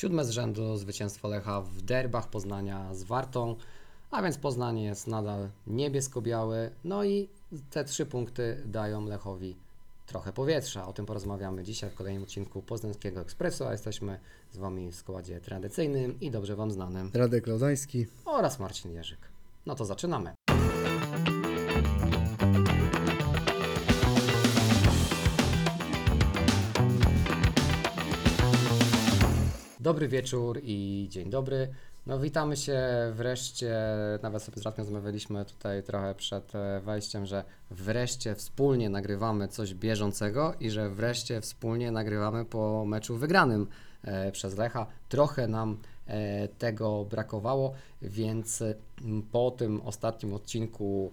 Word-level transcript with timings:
Siódme 0.00 0.24
z 0.24 0.30
rzędu 0.30 0.76
zwycięstwo 0.76 1.28
Lecha 1.28 1.60
w 1.60 1.82
derbach 1.82 2.28
Poznania 2.30 2.94
z 2.94 3.02
Wartą, 3.02 3.56
a 4.10 4.22
więc 4.22 4.38
Poznań 4.38 4.80
jest 4.80 5.06
nadal 5.06 5.48
niebiesko-biały. 5.66 6.70
No 6.84 7.04
i 7.04 7.28
te 7.70 7.84
trzy 7.84 8.06
punkty 8.06 8.62
dają 8.66 9.06
Lechowi 9.06 9.56
trochę 10.06 10.32
powietrza. 10.32 10.86
O 10.86 10.92
tym 10.92 11.06
porozmawiamy 11.06 11.64
dzisiaj 11.64 11.90
w 11.90 11.94
kolejnym 11.94 12.22
odcinku 12.22 12.62
Poznańskiego 12.62 13.20
Ekspresu, 13.20 13.64
a 13.64 13.72
jesteśmy 13.72 14.20
z 14.52 14.58
Wami 14.58 14.90
w 14.90 14.94
składzie 14.94 15.40
tradycyjnym 15.40 16.20
i 16.20 16.30
dobrze 16.30 16.56
Wam 16.56 16.70
znanym 16.70 17.10
Radek 17.14 17.46
Laudański. 17.46 18.06
oraz 18.24 18.58
Marcin 18.58 18.92
Jerzyk. 18.92 19.20
No 19.66 19.74
to 19.74 19.84
zaczynamy. 19.84 20.34
Dobry 29.80 30.08
wieczór 30.08 30.60
i 30.62 31.06
dzień 31.10 31.30
dobry. 31.30 31.68
No 32.06 32.18
witamy 32.18 32.56
się 32.56 32.80
wreszcie, 33.12 33.76
nawet 34.22 34.42
sobie 34.42 34.58
z 34.60 34.62
Radkiem 34.62 34.84
rozmawialiśmy 34.84 35.44
tutaj 35.44 35.82
trochę 35.82 36.14
przed 36.14 36.54
e, 36.54 36.80
wejściem, 36.80 37.26
że 37.26 37.44
wreszcie 37.70 38.34
wspólnie 38.34 38.90
nagrywamy 38.90 39.48
coś 39.48 39.74
bieżącego 39.74 40.54
i 40.60 40.70
że 40.70 40.90
wreszcie 40.90 41.40
wspólnie 41.40 41.92
nagrywamy 41.92 42.44
po 42.44 42.84
meczu 42.84 43.16
wygranym 43.16 43.66
e, 44.04 44.32
przez 44.32 44.56
Lecha. 44.56 44.86
Trochę 45.08 45.48
nam 45.48 45.78
e, 46.06 46.48
tego 46.48 47.04
brakowało, 47.04 47.72
więc 48.02 48.62
mm, 48.62 49.22
po 49.22 49.50
tym 49.50 49.80
ostatnim 49.80 50.34
odcinku 50.34 51.12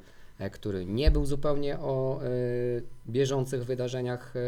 który 0.52 0.86
nie 0.86 1.12
był 1.12 1.26
zupełnie 1.26 1.80
o 1.80 2.20
e, 2.23 2.27
bieżących 3.09 3.66
wydarzeniach 3.66 4.36
e, 4.36 4.40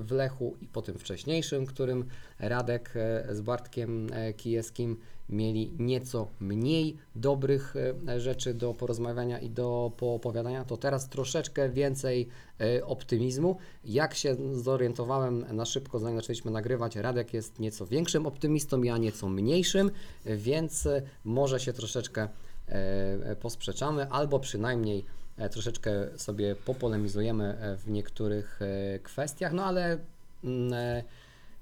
w 0.00 0.10
Lechu 0.10 0.56
i 0.60 0.66
po 0.66 0.82
tym 0.82 0.98
wcześniejszym, 0.98 1.66
którym 1.66 2.04
Radek 2.38 2.90
e, 2.96 3.34
z 3.34 3.40
Bartkiem 3.40 4.06
e, 4.12 4.32
Kijewskim 4.32 4.96
mieli 5.28 5.72
nieco 5.78 6.28
mniej 6.40 6.96
dobrych 7.16 7.74
e, 8.08 8.20
rzeczy 8.20 8.54
do 8.54 8.74
porozmawiania 8.74 9.38
i 9.38 9.50
do 9.50 9.92
poopowiadania, 9.96 10.64
to 10.64 10.76
teraz 10.76 11.08
troszeczkę 11.08 11.68
więcej 11.68 12.28
e, 12.60 12.86
optymizmu. 12.86 13.56
Jak 13.84 14.14
się 14.14 14.36
zorientowałem 14.52 15.44
na 15.56 15.64
szybko, 15.64 15.98
zanim 15.98 16.20
zaczęliśmy 16.20 16.50
nagrywać, 16.50 16.96
Radek 16.96 17.34
jest 17.34 17.58
nieco 17.58 17.86
większym 17.86 18.26
optymistą, 18.26 18.82
ja 18.82 18.98
nieco 18.98 19.28
mniejszym, 19.28 19.90
e, 20.24 20.36
więc 20.36 20.86
e, 20.86 21.02
może 21.24 21.60
się 21.60 21.72
troszeczkę 21.72 22.28
e, 22.68 23.36
posprzeczamy, 23.36 24.10
albo 24.10 24.40
przynajmniej 24.40 24.98
e, 24.98 25.17
troszeczkę 25.50 25.90
sobie 26.16 26.56
popolemizujemy 26.56 27.58
e, 27.60 27.76
w 27.76 27.90
niektórych 27.90 28.60
e, 28.62 28.98
kwestiach, 28.98 29.52
no 29.52 29.64
ale 29.64 29.98
mm, 30.44 30.72
e, 30.72 31.02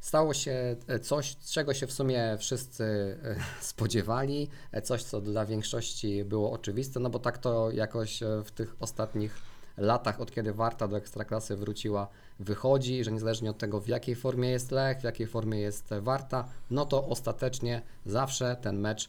stało 0.00 0.34
się 0.34 0.76
e, 0.88 0.98
coś, 0.98 1.36
czego 1.36 1.74
się 1.74 1.86
w 1.86 1.92
sumie 1.92 2.36
wszyscy 2.38 2.84
e, 3.24 3.36
spodziewali, 3.70 4.48
e, 4.72 4.82
coś, 4.82 5.02
co 5.02 5.20
dla 5.20 5.46
większości 5.46 6.24
było 6.24 6.52
oczywiste, 6.52 7.00
no 7.00 7.10
bo 7.10 7.18
tak 7.18 7.38
to 7.38 7.70
jakoś 7.70 8.22
e, 8.22 8.42
w 8.44 8.50
tych 8.50 8.76
ostatnich 8.80 9.38
latach, 9.76 10.20
od 10.20 10.30
kiedy 10.30 10.52
Warta 10.52 10.88
do 10.88 10.96
Ekstraklasy 10.96 11.56
wróciła, 11.56 12.08
wychodzi, 12.40 13.04
że 13.04 13.12
niezależnie 13.12 13.50
od 13.50 13.58
tego, 13.58 13.80
w 13.80 13.88
jakiej 13.88 14.14
formie 14.14 14.50
jest 14.50 14.70
Lech, 14.70 15.00
w 15.00 15.04
jakiej 15.04 15.26
formie 15.26 15.60
jest 15.60 15.90
Warta, 16.00 16.48
no 16.70 16.86
to 16.86 17.06
ostatecznie 17.06 17.82
zawsze 18.06 18.56
ten 18.62 18.78
mecz 18.78 19.04
e, 19.04 19.08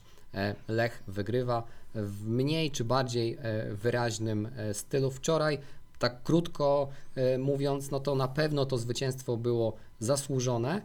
Lech 0.68 1.04
wygrywa 1.08 1.64
w 1.96 2.28
mniej 2.28 2.72
czy 2.72 2.84
bardziej 2.84 3.38
e, 3.42 3.74
wyraźnym 3.74 4.50
e, 4.58 4.74
stylu. 4.74 5.12
Wczoraj, 5.12 5.60
tak 6.00 6.24
krótko 6.24 6.88
e, 7.16 7.38
mówiąc, 7.38 7.92
no 7.92 8.00
to 8.00 8.16
na 8.16 8.28
pewno 8.28 8.66
to 8.66 8.78
zwycięstwo 8.78 9.38
było 9.38 9.74
zasłużone. 10.00 10.82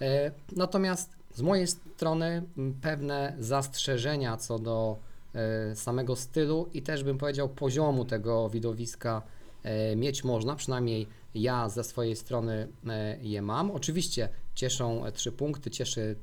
E, 0.00 0.30
Natomiast 0.56 1.10
z 1.34 1.42
mojej 1.42 1.66
strony 1.66 2.42
pewne 2.82 3.36
zastrzeżenia 3.38 4.36
co 4.36 4.58
do 4.58 4.98
e, 5.34 5.76
samego 5.76 6.16
stylu 6.16 6.68
i 6.74 6.82
też 6.82 7.04
bym 7.04 7.18
powiedział 7.18 7.48
poziomu 7.48 8.04
tego 8.04 8.50
widowiska 8.50 9.22
e, 9.62 9.96
mieć 9.96 10.24
można, 10.24 10.56
przynajmniej 10.56 11.06
ja 11.34 11.68
ze 11.68 11.84
swojej 11.84 12.16
strony 12.16 12.68
e, 12.88 13.16
je 13.22 13.42
mam. 13.42 13.70
Oczywiście 13.70 14.28
cieszą 14.54 15.06
e, 15.06 15.12
trzy 15.12 15.32
punkty, 15.32 15.70
cieszy 15.70 16.16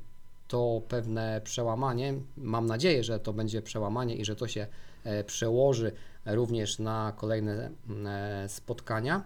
to 0.50 0.82
pewne 0.88 1.40
przełamanie. 1.44 2.14
Mam 2.36 2.66
nadzieję, 2.66 3.04
że 3.04 3.20
to 3.20 3.32
będzie 3.32 3.62
przełamanie 3.62 4.14
i 4.16 4.24
że 4.24 4.36
to 4.36 4.48
się 4.48 4.66
e, 5.04 5.24
przełoży 5.24 5.92
również 6.26 6.78
na 6.78 7.12
kolejne 7.16 7.70
e, 8.06 8.48
spotkania. 8.48 9.24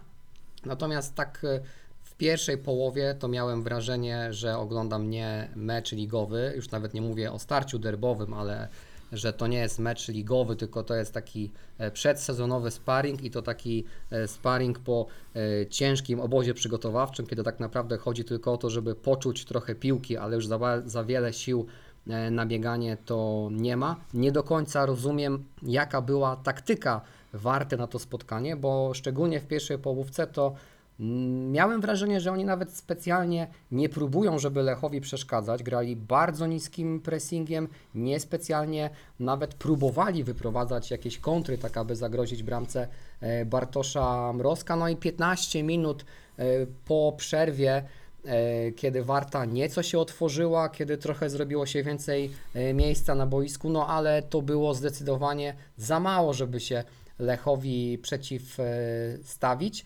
Natomiast 0.65 1.15
tak 1.15 1.41
e, 1.43 1.59
w 2.03 2.15
pierwszej 2.15 2.57
połowie 2.57 3.15
to 3.19 3.27
miałem 3.27 3.63
wrażenie, 3.63 4.33
że 4.33 4.57
oglądam 4.57 5.09
nie 5.09 5.49
mecz 5.55 5.91
ligowy, 5.91 6.53
już 6.55 6.71
nawet 6.71 6.93
nie 6.93 7.01
mówię 7.01 7.31
o 7.31 7.39
starciu 7.39 7.79
derbowym, 7.79 8.33
ale 8.33 8.67
że 9.11 9.33
to 9.33 9.47
nie 9.47 9.57
jest 9.57 9.79
mecz 9.79 10.07
ligowy, 10.07 10.55
tylko 10.55 10.83
to 10.83 10.95
jest 10.95 11.13
taki 11.13 11.51
e, 11.77 11.91
przedsezonowy 11.91 12.71
sparring 12.71 13.23
i 13.23 13.31
to 13.31 13.41
taki 13.41 13.85
e, 14.11 14.27
sparring 14.27 14.79
po 14.79 15.05
e, 15.35 15.67
ciężkim 15.67 16.19
obozie 16.19 16.53
przygotowawczym, 16.53 17.27
kiedy 17.27 17.43
tak 17.43 17.59
naprawdę 17.59 17.97
chodzi 17.97 18.23
tylko 18.23 18.53
o 18.53 18.57
to, 18.57 18.69
żeby 18.69 18.95
poczuć 18.95 19.45
trochę 19.45 19.75
piłki, 19.75 20.17
ale 20.17 20.35
już 20.35 20.47
za, 20.47 20.59
za 20.85 21.03
wiele 21.03 21.33
sił 21.33 21.65
e, 22.07 22.31
na 22.31 22.45
bieganie 22.45 22.97
to 23.05 23.49
nie 23.51 23.77
ma. 23.77 23.95
Nie 24.13 24.31
do 24.31 24.43
końca 24.43 24.85
rozumiem, 24.85 25.45
jaka 25.63 26.01
była 26.01 26.35
taktyka 26.35 27.01
Warty 27.33 27.77
na 27.77 27.87
to 27.87 27.99
spotkanie, 27.99 28.55
bo 28.55 28.93
szczególnie 28.93 29.39
w 29.39 29.47
pierwszej 29.47 29.77
połówce 29.77 30.27
to 30.27 30.55
Miałem 30.99 31.81
wrażenie, 31.81 32.21
że 32.21 32.31
oni 32.31 32.45
nawet 32.45 32.71
specjalnie 32.71 33.47
nie 33.71 33.89
próbują, 33.89 34.39
żeby 34.39 34.63
Lechowi 34.63 35.01
przeszkadzać. 35.01 35.63
Grali 35.63 35.95
bardzo 35.95 36.47
niskim 36.47 36.99
pressingiem, 36.99 37.67
niespecjalnie 37.95 38.89
nawet 39.19 39.53
próbowali 39.53 40.23
wyprowadzać 40.23 40.91
jakieś 40.91 41.17
kontry, 41.17 41.57
tak 41.57 41.77
aby 41.77 41.95
zagrozić 41.95 42.43
bramce 42.43 42.87
e, 43.21 43.45
Bartosza 43.45 44.33
Mrozka. 44.33 44.75
No 44.75 44.89
i 44.89 44.95
15 44.95 45.63
minut 45.63 46.05
e, 46.37 46.45
po 46.85 47.13
przerwie, 47.17 47.83
e, 48.25 48.71
kiedy 48.71 49.03
Warta 49.03 49.45
nieco 49.45 49.83
się 49.83 49.99
otworzyła, 49.99 50.69
kiedy 50.69 50.97
trochę 50.97 51.29
zrobiło 51.29 51.65
się 51.65 51.83
więcej 51.83 52.31
miejsca 52.73 53.15
na 53.15 53.25
boisku, 53.25 53.69
no 53.69 53.87
ale 53.87 54.21
to 54.21 54.41
było 54.41 54.73
zdecydowanie 54.73 55.55
za 55.77 55.99
mało, 55.99 56.33
żeby 56.33 56.59
się 56.59 56.83
Lechowi 57.19 57.97
przeciwstawić. 57.97 59.85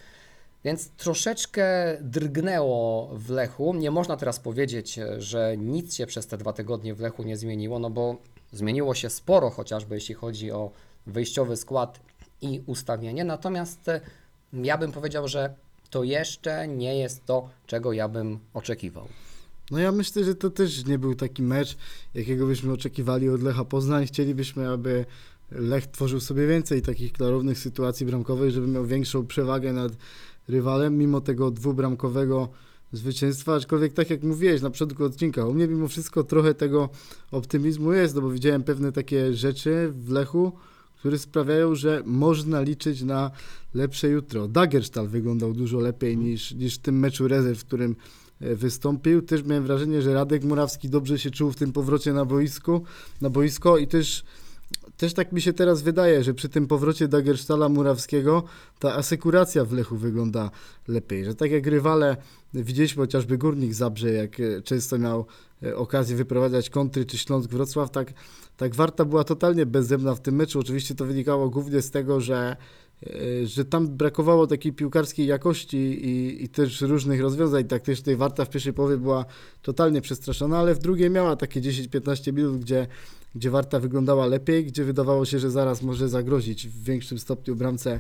Więc 0.64 0.90
troszeczkę 0.90 1.98
drgnęło 2.02 3.10
w 3.14 3.30
Lechu. 3.30 3.74
Nie 3.74 3.92
można 3.92 4.18
teraz 4.18 4.40
powiedzieć, 4.40 5.00
że 5.18 5.58
nic 5.58 5.96
się 5.96 6.06
przez 6.06 6.28
te 6.28 6.38
dwa 6.38 6.54
tygodnie 6.54 6.96
w 6.96 7.00
Lechu 7.00 7.24
nie 7.24 7.38
zmieniło, 7.38 7.80
no 7.80 7.90
bo 7.90 8.18
zmieniło 8.52 8.96
się 8.96 9.10
sporo, 9.10 9.50
chociażby 9.50 9.96
jeśli 9.96 10.16
chodzi 10.16 10.52
o 10.52 10.72
wyjściowy 11.08 11.58
skład 11.58 12.00
i 12.42 12.62
ustawienie. 12.66 13.24
Natomiast 13.24 13.90
e, 13.90 14.02
ja 14.54 14.78
bym 14.78 14.92
powiedział, 14.92 15.28
że 15.28 15.54
to 15.90 16.04
jeszcze 16.04 16.68
nie 16.68 17.00
jest 17.00 17.26
to, 17.26 17.50
czego 17.68 17.94
ja 17.94 18.08
bym 18.08 18.40
oczekiwał. 18.54 19.08
No 19.72 19.80
ja 19.80 19.92
myślę, 19.92 20.24
że 20.24 20.36
to 20.36 20.50
też 20.50 20.86
nie 20.86 21.00
był 21.00 21.16
taki 21.16 21.44
mecz, 21.44 21.78
jakiego 22.14 22.48
byśmy 22.48 22.74
oczekiwali 22.74 23.30
od 23.30 23.42
Lecha 23.42 23.66
Poznań. 23.66 24.08
Chcielibyśmy, 24.08 24.70
aby 24.70 25.06
Lech 25.52 25.88
tworzył 25.88 26.20
sobie 26.20 26.48
więcej 26.48 26.82
takich 26.82 27.14
klarownych 27.14 27.60
sytuacji 27.60 28.06
bramkowych, 28.06 28.52
żeby 28.52 28.68
miał 28.68 28.86
większą 28.86 29.28
przewagę 29.28 29.74
nad 29.74 29.92
rywalem, 30.50 30.98
mimo 30.98 31.22
tego 31.22 31.52
dwubramkowego 31.52 32.50
zwycięstwa, 32.92 33.56
aczkolwiek 33.56 33.94
tak 33.94 34.10
jak 34.10 34.24
mówiłeś 34.24 34.62
na 34.62 34.70
początku 34.70 35.04
odcinka, 35.04 35.46
u 35.46 35.54
mnie 35.54 35.68
mimo 35.68 35.88
wszystko 35.88 36.24
trochę 36.24 36.54
tego 36.54 36.90
optymizmu 37.32 37.94
jest, 37.94 38.16
no 38.16 38.22
bo 38.22 38.30
widziałem 38.30 38.64
pewne 38.64 38.92
takie 38.92 39.34
rzeczy 39.34 39.94
w 39.94 40.10
Lechu, 40.10 40.52
które 41.00 41.18
sprawiają, 41.18 41.76
że 41.76 42.04
można 42.06 42.62
liczyć 42.62 43.02
na 43.02 43.32
lepsze 43.74 44.10
jutro. 44.10 44.48
Dagerstal 44.48 45.08
wyglądał 45.08 45.54
dużo 45.54 45.80
lepiej 45.80 46.18
niż, 46.18 46.52
niż 46.52 46.76
w 46.76 46.80
tym 46.80 47.00
meczu 47.00 47.28
rezerw, 47.28 47.60
w 47.60 47.66
którym 47.66 47.96
e, 48.42 48.56
wystąpił. 48.56 49.22
Też 49.22 49.44
miałem 49.44 49.64
wrażenie, 49.64 50.02
że 50.02 50.14
Radek 50.14 50.44
Murawski 50.44 50.90
dobrze 50.90 51.20
się 51.20 51.32
czuł 51.32 51.52
w 51.52 51.56
tym 51.56 51.72
powrocie 51.72 52.14
na 52.14 52.26
boisku, 52.26 52.82
na 53.22 53.30
boisko 53.30 53.78
i 53.78 53.88
też 53.88 54.24
też 55.00 55.14
tak 55.14 55.32
mi 55.32 55.42
się 55.42 55.54
teraz 55.54 55.82
wydaje, 55.82 56.24
że 56.24 56.34
przy 56.34 56.50
tym 56.50 56.68
powrocie 56.68 57.08
Dagerstala 57.08 57.70
Murawskiego 57.70 58.44
ta 58.80 58.96
asekuracja 58.96 59.66
w 59.66 59.72
Lechu 59.72 59.98
wygląda 59.98 60.52
lepiej, 60.88 61.26
że 61.26 61.36
tak 61.36 61.52
jak 61.52 61.68
rywale, 61.68 62.18
widzieliśmy 62.54 63.04
chociażby 63.04 63.38
Górnik 63.38 63.74
Zabrze, 63.74 64.12
jak 64.12 64.40
e, 64.40 64.62
często 64.62 64.98
miał 64.98 65.26
e, 65.64 65.76
okazję 65.76 66.16
wyprowadzać 66.16 66.70
kontry, 66.70 67.06
czy 67.06 67.18
Śląsk 67.18 67.50
Wrocław, 67.50 67.92
tak, 67.92 68.14
tak 68.58 68.76
Warta 68.76 69.06
była 69.06 69.24
totalnie 69.24 69.66
bezzemna 69.66 70.16
w 70.16 70.22
tym 70.22 70.36
meczu. 70.36 70.60
Oczywiście 70.60 70.96
to 70.96 71.06
wynikało 71.06 71.50
głównie 71.50 71.82
z 71.82 71.92
tego, 71.92 72.22
że 72.22 72.56
e, 73.04 73.46
że 73.46 73.66
tam 73.66 73.88
brakowało 73.88 74.48
takiej 74.48 74.74
piłkarskiej 74.74 75.28
jakości 75.28 75.78
i, 75.78 76.44
i 76.44 76.50
też 76.50 76.82
różnych 76.82 77.22
rozwiązań 77.22 77.64
taktycznych. 77.64 78.18
Warta 78.18 78.46
w 78.46 78.50
pierwszej 78.50 78.74
połowie 78.74 78.98
była 78.98 79.26
totalnie 79.62 80.02
przestraszona, 80.02 80.58
ale 80.58 80.76
w 80.76 80.80
drugiej 80.80 81.10
miała 81.10 81.36
takie 81.36 81.62
10-15 81.62 82.34
minut, 82.34 82.60
gdzie, 82.60 82.88
gdzie 83.36 83.50
Warta 83.52 83.80
wyglądała 83.80 84.26
lepiej, 84.26 84.66
gdzie 84.66 84.84
wydawało 84.84 85.26
się, 85.26 85.40
że 85.40 85.52
zaraz 85.52 85.82
może 85.82 86.10
zagrozić 86.10 86.68
w 86.68 86.84
większym 86.84 87.20
stopniu 87.20 87.56
bramce 87.56 88.00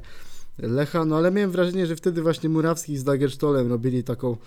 Lecha, 0.57 1.05
no 1.05 1.17
ale 1.17 1.31
miałem 1.31 1.51
wrażenie, 1.51 1.85
że 1.85 1.95
wtedy 1.95 2.21
właśnie 2.21 2.49
Murawski 2.49 2.97
z 2.97 3.03
Dagerstolem 3.03 3.67
robili 3.67 4.03
taką 4.03 4.37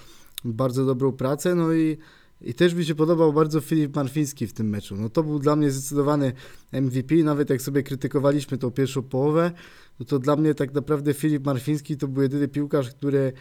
bardzo 0.44 0.84
dobrą 0.84 1.12
pracę, 1.12 1.55
no 1.55 1.73
i 1.73 1.99
I 2.44 2.55
też 2.55 2.75
mi 2.75 2.84
się 2.84 2.94
podobał 2.94 3.32
bardzo 3.32 3.61
Filip 3.61 3.96
Marfiński 3.96 4.46
w 4.46 4.52
tym 4.52 4.69
meczu. 4.69 4.96
No 4.96 5.08
to 5.08 5.23
był 5.23 5.38
dla 5.38 5.56
mnie 5.56 5.70
zdecydowany 5.70 6.32
MVP, 6.73 7.14
nawet 7.14 7.50
jak 7.50 7.62
sobie 7.62 7.82
krytykowaliśmy 7.82 8.58
tą 8.58 8.70
pierwszą 8.70 9.02
połowę, 9.02 9.52
no 10.00 10.06
to 10.06 10.19
dla 10.19 10.37
mnie 10.37 10.55
tak 10.55 10.75
naprawdę 10.75 11.14
Filip 11.14 11.46
Marfiński 11.46 11.96
to 11.96 12.08
był 12.08 12.23
jedyny 12.23 12.49
piłkarz, 12.49 12.90
który 12.90 13.32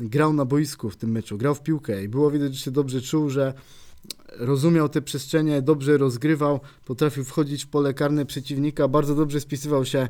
grał 0.00 0.32
na 0.32 0.44
boisku 0.44 0.90
w 0.90 0.96
tym 0.96 1.10
meczu, 1.10 1.38
grał 1.38 1.54
w 1.54 1.62
piłkę. 1.62 2.04
I 2.04 2.08
było 2.08 2.30
widać, 2.30 2.54
że 2.54 2.60
się 2.60 2.70
dobrze 2.70 3.00
czuł, 3.00 3.30
że 3.30 3.54
rozumiał 4.36 4.88
te 4.88 5.02
przestrzenie, 5.02 5.62
dobrze 5.62 5.98
rozgrywał, 5.98 6.60
potrafił 6.84 7.24
wchodzić 7.24 7.64
w 7.64 7.68
pole 7.68 7.94
karne 7.94 8.26
przeciwnika, 8.26 8.88
bardzo 8.88 9.14
dobrze 9.14 9.40
spisywał 9.40 9.84
się 9.84 10.08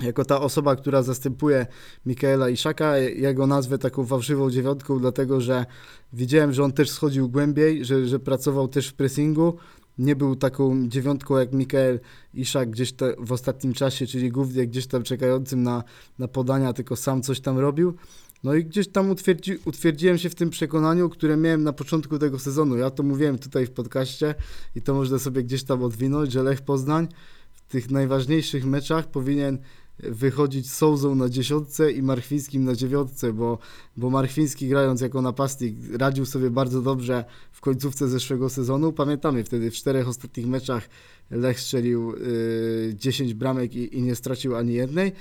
jako 0.00 0.24
ta 0.24 0.40
osoba, 0.40 0.76
która 0.76 1.02
zastępuje 1.02 1.66
Mikaela 2.06 2.48
Iszaka. 2.48 2.98
Ja 2.98 3.34
go 3.34 3.46
nazwę 3.46 3.78
taką 3.78 4.06
fałszywą 4.06 4.50
dziewiątką, 4.50 4.98
dlatego 4.98 5.40
że 5.40 5.66
widziałem, 6.12 6.52
że 6.52 6.64
on 6.64 6.72
też 6.72 6.90
schodził 6.90 7.28
głębiej, 7.28 7.84
że, 7.84 8.06
że 8.06 8.18
pracował 8.18 8.68
też 8.68 8.88
w 8.88 8.94
pressingu. 8.94 9.56
Nie 9.98 10.16
był 10.16 10.36
taką 10.36 10.88
dziewiątką 10.88 11.36
jak 11.38 11.52
Mikael 11.52 12.00
Iszak 12.34 12.70
gdzieś 12.70 12.94
w 13.18 13.32
ostatnim 13.32 13.72
czasie, 13.72 14.06
czyli 14.06 14.30
głównie 14.30 14.66
gdzieś 14.66 14.86
tam 14.86 15.02
czekającym 15.02 15.62
na, 15.62 15.84
na 16.18 16.28
podania, 16.28 16.72
tylko 16.72 16.96
sam 16.96 17.22
coś 17.22 17.40
tam 17.40 17.58
robił. 17.58 17.94
No 18.42 18.54
i 18.54 18.64
gdzieś 18.64 18.88
tam 18.88 19.10
utwierdzi, 19.10 19.58
utwierdziłem 19.64 20.18
się 20.18 20.30
w 20.30 20.34
tym 20.34 20.50
przekonaniu, 20.50 21.08
które 21.08 21.36
miałem 21.36 21.62
na 21.62 21.72
początku 21.72 22.18
tego 22.18 22.38
sezonu. 22.38 22.76
Ja 22.76 22.90
to 22.90 23.02
mówiłem 23.02 23.38
tutaj 23.38 23.66
w 23.66 23.70
podcaście 23.70 24.34
i 24.76 24.82
to 24.82 24.94
można 24.94 25.18
sobie 25.18 25.42
gdzieś 25.42 25.64
tam 25.64 25.82
odwinąć, 25.82 26.32
że 26.32 26.42
Lech 26.42 26.60
Poznań 26.60 27.08
w 27.52 27.62
tych 27.62 27.90
najważniejszych 27.90 28.64
meczach 28.64 29.10
powinien 29.10 29.58
wychodzić 29.98 30.70
Sołzą 30.70 31.14
na 31.14 31.28
dziesiątce 31.28 31.92
i 31.92 32.02
Marchwińskim 32.02 32.64
na 32.64 32.74
dziewiątce, 32.74 33.32
bo, 33.32 33.58
bo 33.96 34.10
Marchwiński 34.10 34.68
grając 34.68 35.00
jako 35.00 35.22
napastnik 35.22 35.76
radził 35.98 36.26
sobie 36.26 36.50
bardzo 36.50 36.82
dobrze 36.82 37.24
w 37.52 37.60
końcówce 37.60 38.08
zeszłego 38.08 38.50
sezonu. 38.50 38.92
Pamiętamy 38.92 39.44
wtedy 39.44 39.70
w 39.70 39.74
czterech 39.74 40.08
ostatnich 40.08 40.46
meczach 40.46 40.88
Lech 41.30 41.60
strzelił 41.60 42.12
y, 42.16 42.94
10 42.96 43.34
bramek 43.34 43.74
i, 43.74 43.96
i 43.96 44.02
nie 44.02 44.14
stracił 44.14 44.56
ani 44.56 44.74
jednej. 44.74 45.12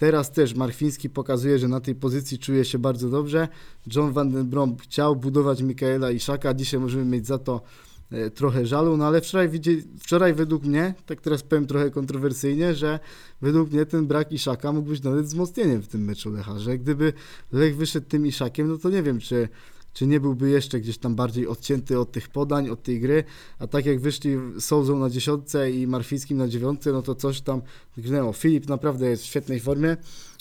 Teraz 0.00 0.32
też 0.32 0.54
Marchwiński 0.54 1.10
pokazuje, 1.10 1.58
że 1.58 1.68
na 1.68 1.80
tej 1.80 1.94
pozycji 1.94 2.38
czuje 2.38 2.64
się 2.64 2.78
bardzo 2.78 3.08
dobrze. 3.08 3.48
John 3.94 4.12
van 4.12 4.30
den 4.30 4.46
Brom 4.46 4.76
chciał 4.76 5.16
budować 5.16 5.62
Mikaela 5.62 6.10
Iszaka, 6.10 6.54
dzisiaj 6.54 6.80
możemy 6.80 7.04
mieć 7.04 7.26
za 7.26 7.38
to 7.38 7.62
e, 8.10 8.30
trochę 8.30 8.66
żalu, 8.66 8.96
no 8.96 9.06
ale 9.06 9.20
wczoraj, 9.20 9.48
widzi, 9.48 9.82
wczoraj 9.98 10.34
według 10.34 10.64
mnie, 10.64 10.94
tak 11.06 11.20
teraz 11.20 11.42
powiem 11.42 11.66
trochę 11.66 11.90
kontrowersyjnie, 11.90 12.74
że 12.74 12.98
według 13.42 13.72
mnie 13.72 13.86
ten 13.86 14.06
brak 14.06 14.32
Iszaka 14.32 14.72
mógł 14.72 14.88
być 14.88 15.02
nawet 15.02 15.26
wzmocnieniem 15.26 15.82
w 15.82 15.88
tym 15.88 16.04
meczu 16.04 16.30
Lecha, 16.30 16.58
że 16.58 16.78
gdyby 16.78 17.12
Lech 17.52 17.76
wyszedł 17.76 18.06
tym 18.06 18.26
Iszakiem, 18.26 18.68
no 18.68 18.78
to 18.78 18.90
nie 18.90 19.02
wiem, 19.02 19.18
czy 19.18 19.48
czy 19.92 20.06
nie 20.06 20.20
byłby 20.20 20.50
jeszcze 20.50 20.80
gdzieś 20.80 20.98
tam 20.98 21.14
bardziej 21.14 21.46
odcięty 21.46 21.98
od 21.98 22.12
tych 22.12 22.28
podań, 22.28 22.68
od 22.68 22.82
tej 22.82 23.00
gry, 23.00 23.24
a 23.58 23.66
tak 23.66 23.86
jak 23.86 24.00
wyszli 24.00 24.36
Sołzą 24.60 24.98
na 24.98 25.10
dziesiątce 25.10 25.70
i 25.70 25.86
Marfickim 25.86 26.38
na 26.38 26.48
dziewiątce, 26.48 26.92
no 26.92 27.02
to 27.02 27.14
coś 27.14 27.40
tam 27.40 27.62
gnęło. 27.96 28.32
Filip 28.32 28.68
naprawdę 28.68 29.10
jest 29.10 29.22
w 29.22 29.26
świetnej 29.26 29.60
formie, 29.60 29.96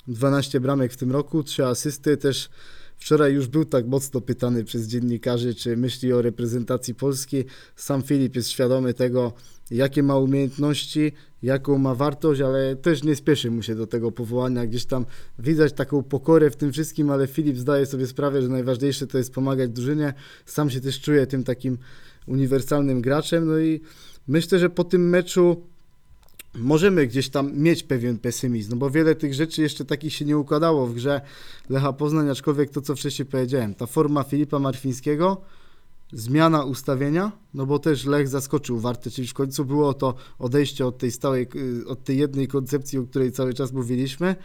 12 0.07 0.59
bramek 0.59 0.93
w 0.93 0.97
tym 0.97 1.11
roku, 1.11 1.43
3 1.43 1.65
asysty, 1.65 2.17
też 2.17 2.49
Wczoraj 2.99 3.33
już 3.33 3.47
był 3.47 3.65
tak 3.65 3.87
mocno 3.87 4.21
pytany 4.21 4.63
przez 4.63 4.87
dziennikarzy, 4.87 5.55
czy 5.55 5.77
myśli 5.77 6.13
o 6.13 6.21
reprezentacji 6.21 6.95
Polski. 6.95 7.43
Sam 7.75 8.01
Filip 8.01 8.35
jest 8.35 8.49
świadomy 8.49 8.93
tego, 8.93 9.33
jakie 9.71 10.03
ma 10.03 10.15
umiejętności, 10.17 11.11
jaką 11.43 11.77
ma 11.77 11.95
wartość, 11.95 12.41
ale 12.41 12.75
też 12.75 13.03
nie 13.03 13.15
spieszy 13.15 13.51
mu 13.51 13.61
się 13.61 13.75
do 13.75 13.87
tego 13.87 14.11
powołania. 14.11 14.65
Gdzieś 14.65 14.85
tam 14.85 15.05
widać 15.39 15.73
taką 15.73 16.03
pokorę 16.03 16.49
w 16.49 16.55
tym 16.55 16.71
wszystkim, 16.71 17.09
ale 17.09 17.27
Filip 17.27 17.57
zdaje 17.57 17.85
sobie 17.85 18.07
sprawę, 18.07 18.41
że 18.41 18.47
najważniejsze 18.47 19.07
to 19.07 19.17
jest 19.17 19.33
pomagać 19.33 19.69
drużynie. 19.69 20.13
Sam 20.45 20.69
się 20.69 20.81
też 20.81 21.01
czuje 21.01 21.27
tym 21.27 21.43
takim 21.43 21.77
uniwersalnym 22.27 23.01
graczem. 23.01 23.47
No 23.47 23.59
i 23.59 23.81
myślę, 24.27 24.59
że 24.59 24.69
po 24.69 24.83
tym 24.83 25.09
meczu 25.09 25.63
możemy 26.55 27.07
gdzieś 27.07 27.29
tam 27.29 27.57
mieć 27.57 27.83
pewien 27.83 28.17
pesymizm, 28.17 28.69
no 28.71 28.77
bo 28.77 28.89
wiele 28.89 29.15
tych 29.15 29.33
rzeczy 29.33 29.61
jeszcze 29.61 29.85
takich 29.85 30.13
się 30.13 30.25
nie 30.25 30.37
układało 30.37 30.87
w 30.87 30.93
grze 30.93 31.21
Lecha 31.69 31.93
Poznań, 31.93 32.29
aczkolwiek 32.29 32.69
to, 32.69 32.81
co 32.81 32.95
wcześniej 32.95 33.25
powiedziałem, 33.25 33.75
ta 33.75 33.85
forma 33.85 34.23
Filipa 34.23 34.59
Marfińskiego, 34.59 35.41
zmiana 36.11 36.63
ustawienia, 36.63 37.31
no 37.53 37.65
bo 37.65 37.79
też 37.79 38.05
Lech 38.05 38.27
zaskoczył 38.27 38.79
Wartę, 38.79 39.11
czyli 39.11 39.27
w 39.27 39.33
końcu 39.33 39.65
było 39.65 39.93
to 39.93 40.15
odejście 40.39 40.85
od 40.85 40.97
tej 40.97 41.11
stałej, 41.11 41.47
od 41.87 42.03
tej 42.03 42.17
jednej 42.17 42.47
koncepcji, 42.47 42.99
o 42.99 43.03
której 43.03 43.31
cały 43.31 43.53
czas 43.53 43.73
mówiliśmy, 43.73 44.35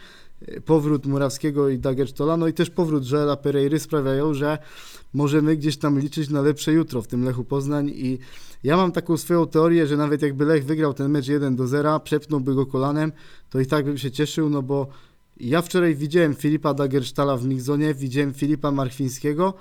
powrót 0.65 1.05
Murawskiego 1.05 1.69
i 1.69 1.79
Dagerstola, 1.79 2.37
no 2.37 2.47
i 2.47 2.53
też 2.53 2.69
powrót 2.69 3.11
Joela 3.11 3.37
Pereiry 3.37 3.79
sprawiają, 3.79 4.33
że 4.33 4.57
możemy 5.13 5.57
gdzieś 5.57 5.77
tam 5.77 5.99
liczyć 5.99 6.29
na 6.29 6.41
lepsze 6.41 6.73
jutro 6.73 7.01
w 7.01 7.07
tym 7.07 7.23
Lechu 7.23 7.43
Poznań. 7.43 7.91
I 7.95 8.19
ja 8.63 8.77
mam 8.77 8.91
taką 8.91 9.17
swoją 9.17 9.47
teorię, 9.47 9.87
że 9.87 9.97
nawet 9.97 10.21
jakby 10.21 10.45
Lech 10.45 10.65
wygrał 10.65 10.93
ten 10.93 11.11
mecz 11.11 11.27
1 11.27 11.55
do 11.55 11.67
0, 11.67 11.99
przepnąłby 11.99 12.55
go 12.55 12.65
kolanem, 12.65 13.11
to 13.49 13.59
i 13.59 13.65
tak 13.65 13.85
bym 13.85 13.97
się 13.97 14.11
cieszył, 14.11 14.49
no 14.49 14.61
bo 14.61 14.87
ja 15.39 15.61
wczoraj 15.61 15.95
widziałem 15.95 16.33
Filipa 16.33 16.73
Dagerstala 16.73 17.37
w 17.37 17.45
Migzonie, 17.45 17.93
widziałem 17.93 18.33
Filipa 18.33 18.71
Marchwińskiego, 18.71 19.53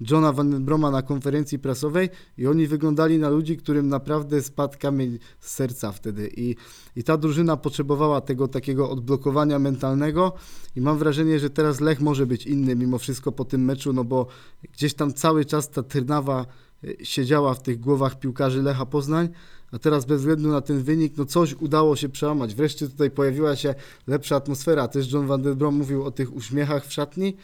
Johna 0.00 0.32
Van 0.32 0.64
Broma 0.64 0.90
na 0.90 1.02
konferencji 1.02 1.58
prasowej 1.58 2.08
i 2.38 2.46
oni 2.46 2.66
wyglądali 2.66 3.18
na 3.18 3.28
ludzi, 3.28 3.56
którym 3.56 3.88
naprawdę 3.88 4.42
spadł 4.42 4.78
kamień 4.78 5.18
z 5.40 5.54
serca 5.54 5.92
wtedy. 5.92 6.30
I, 6.36 6.56
i 6.96 7.04
ta 7.04 7.16
drużyna 7.16 7.56
potrzebowała 7.56 8.20
tego 8.20 8.48
takiego 8.48 8.90
odblokowania 8.90 9.58
mentalnego 9.58 10.32
i 10.76 10.80
mam 10.80 10.98
wrażenie, 10.98 11.38
że 11.38 11.50
teraz 11.50 11.80
Lech 11.80 12.00
może 12.00 12.26
być 12.26 12.46
inny 12.46 12.76
mimo 12.76 12.98
wszystko 12.98 13.32
po 13.32 13.44
tym 13.44 13.64
meczu, 13.64 13.92
no 13.92 14.04
bo 14.04 14.26
gdzieś 14.72 14.94
tam 14.94 15.12
cały 15.12 15.44
czas 15.44 15.70
ta 15.70 15.82
Trnawa 15.82 16.46
e, 16.84 17.04
siedziała 17.04 17.54
w 17.54 17.62
tych 17.62 17.80
głowach 17.80 18.18
piłkarzy 18.18 18.62
Lecha 18.62 18.86
Poznań, 18.86 19.28
a 19.72 19.78
teraz 19.78 20.04
bez 20.04 20.20
względu 20.20 20.48
na 20.48 20.60
ten 20.60 20.82
wynik, 20.82 21.16
no 21.16 21.24
coś 21.24 21.54
udało 21.54 21.96
się 21.96 22.08
przełamać. 22.08 22.54
Wreszcie 22.54 22.88
tutaj 22.88 23.10
pojawiła 23.10 23.56
się 23.56 23.74
lepsza 24.06 24.36
atmosfera. 24.36 24.88
Też 24.88 25.12
John 25.12 25.26
Van 25.26 25.42
der 25.42 25.54
Brom 25.56 25.74
mówił 25.74 26.04
o 26.04 26.10
tych 26.10 26.36
uśmiechach 26.36 26.86
w 26.86 26.92
szatni, 26.92 27.36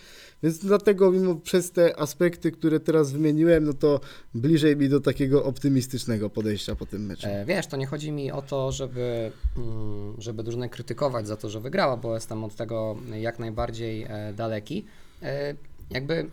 więc 0.43 0.59
dlatego 0.59 1.11
mimo 1.11 1.35
przez 1.35 1.71
te 1.71 2.01
aspekty, 2.01 2.53
które 2.53 2.81
teraz 2.81 3.13
wymieniłem, 3.13 3.65
no 3.65 3.73
to 3.73 4.01
bliżej 4.35 4.77
mi 4.77 4.89
do 4.89 5.01
takiego 5.01 5.45
optymistycznego 5.45 6.31
podejścia 6.31 6.75
po 6.75 6.87
tym 6.87 7.07
meczu. 7.07 7.27
E, 7.29 7.45
wiesz, 7.45 7.67
to 7.67 7.77
nie 7.77 7.87
chodzi 7.87 8.13
mi 8.13 8.33
o 8.33 8.43
to, 8.43 8.73
żeby, 8.73 9.33
mm, 9.57 10.15
żeby 10.19 10.43
drużynę 10.43 10.69
krytykować 10.69 11.27
za 11.27 11.37
to, 11.37 11.51
że 11.51 11.61
wygrała, 11.61 11.97
bo 11.97 12.15
jestem 12.15 12.45
od 12.45 12.55
tego 12.55 12.97
jak 13.21 13.39
najbardziej 13.39 14.03
e, 14.03 14.33
daleki. 14.37 14.85
E, 15.23 15.55
jakby 15.91 16.27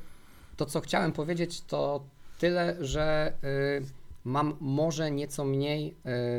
to, 0.58 0.66
co 0.66 0.82
chciałem 0.82 1.12
powiedzieć, 1.12 1.62
to 1.62 2.04
tyle, 2.40 2.76
że 2.80 3.34
y, 3.44 4.01
mam 4.24 4.58
może 4.60 5.12
nieco 5.12 5.46
mniej 5.46 5.96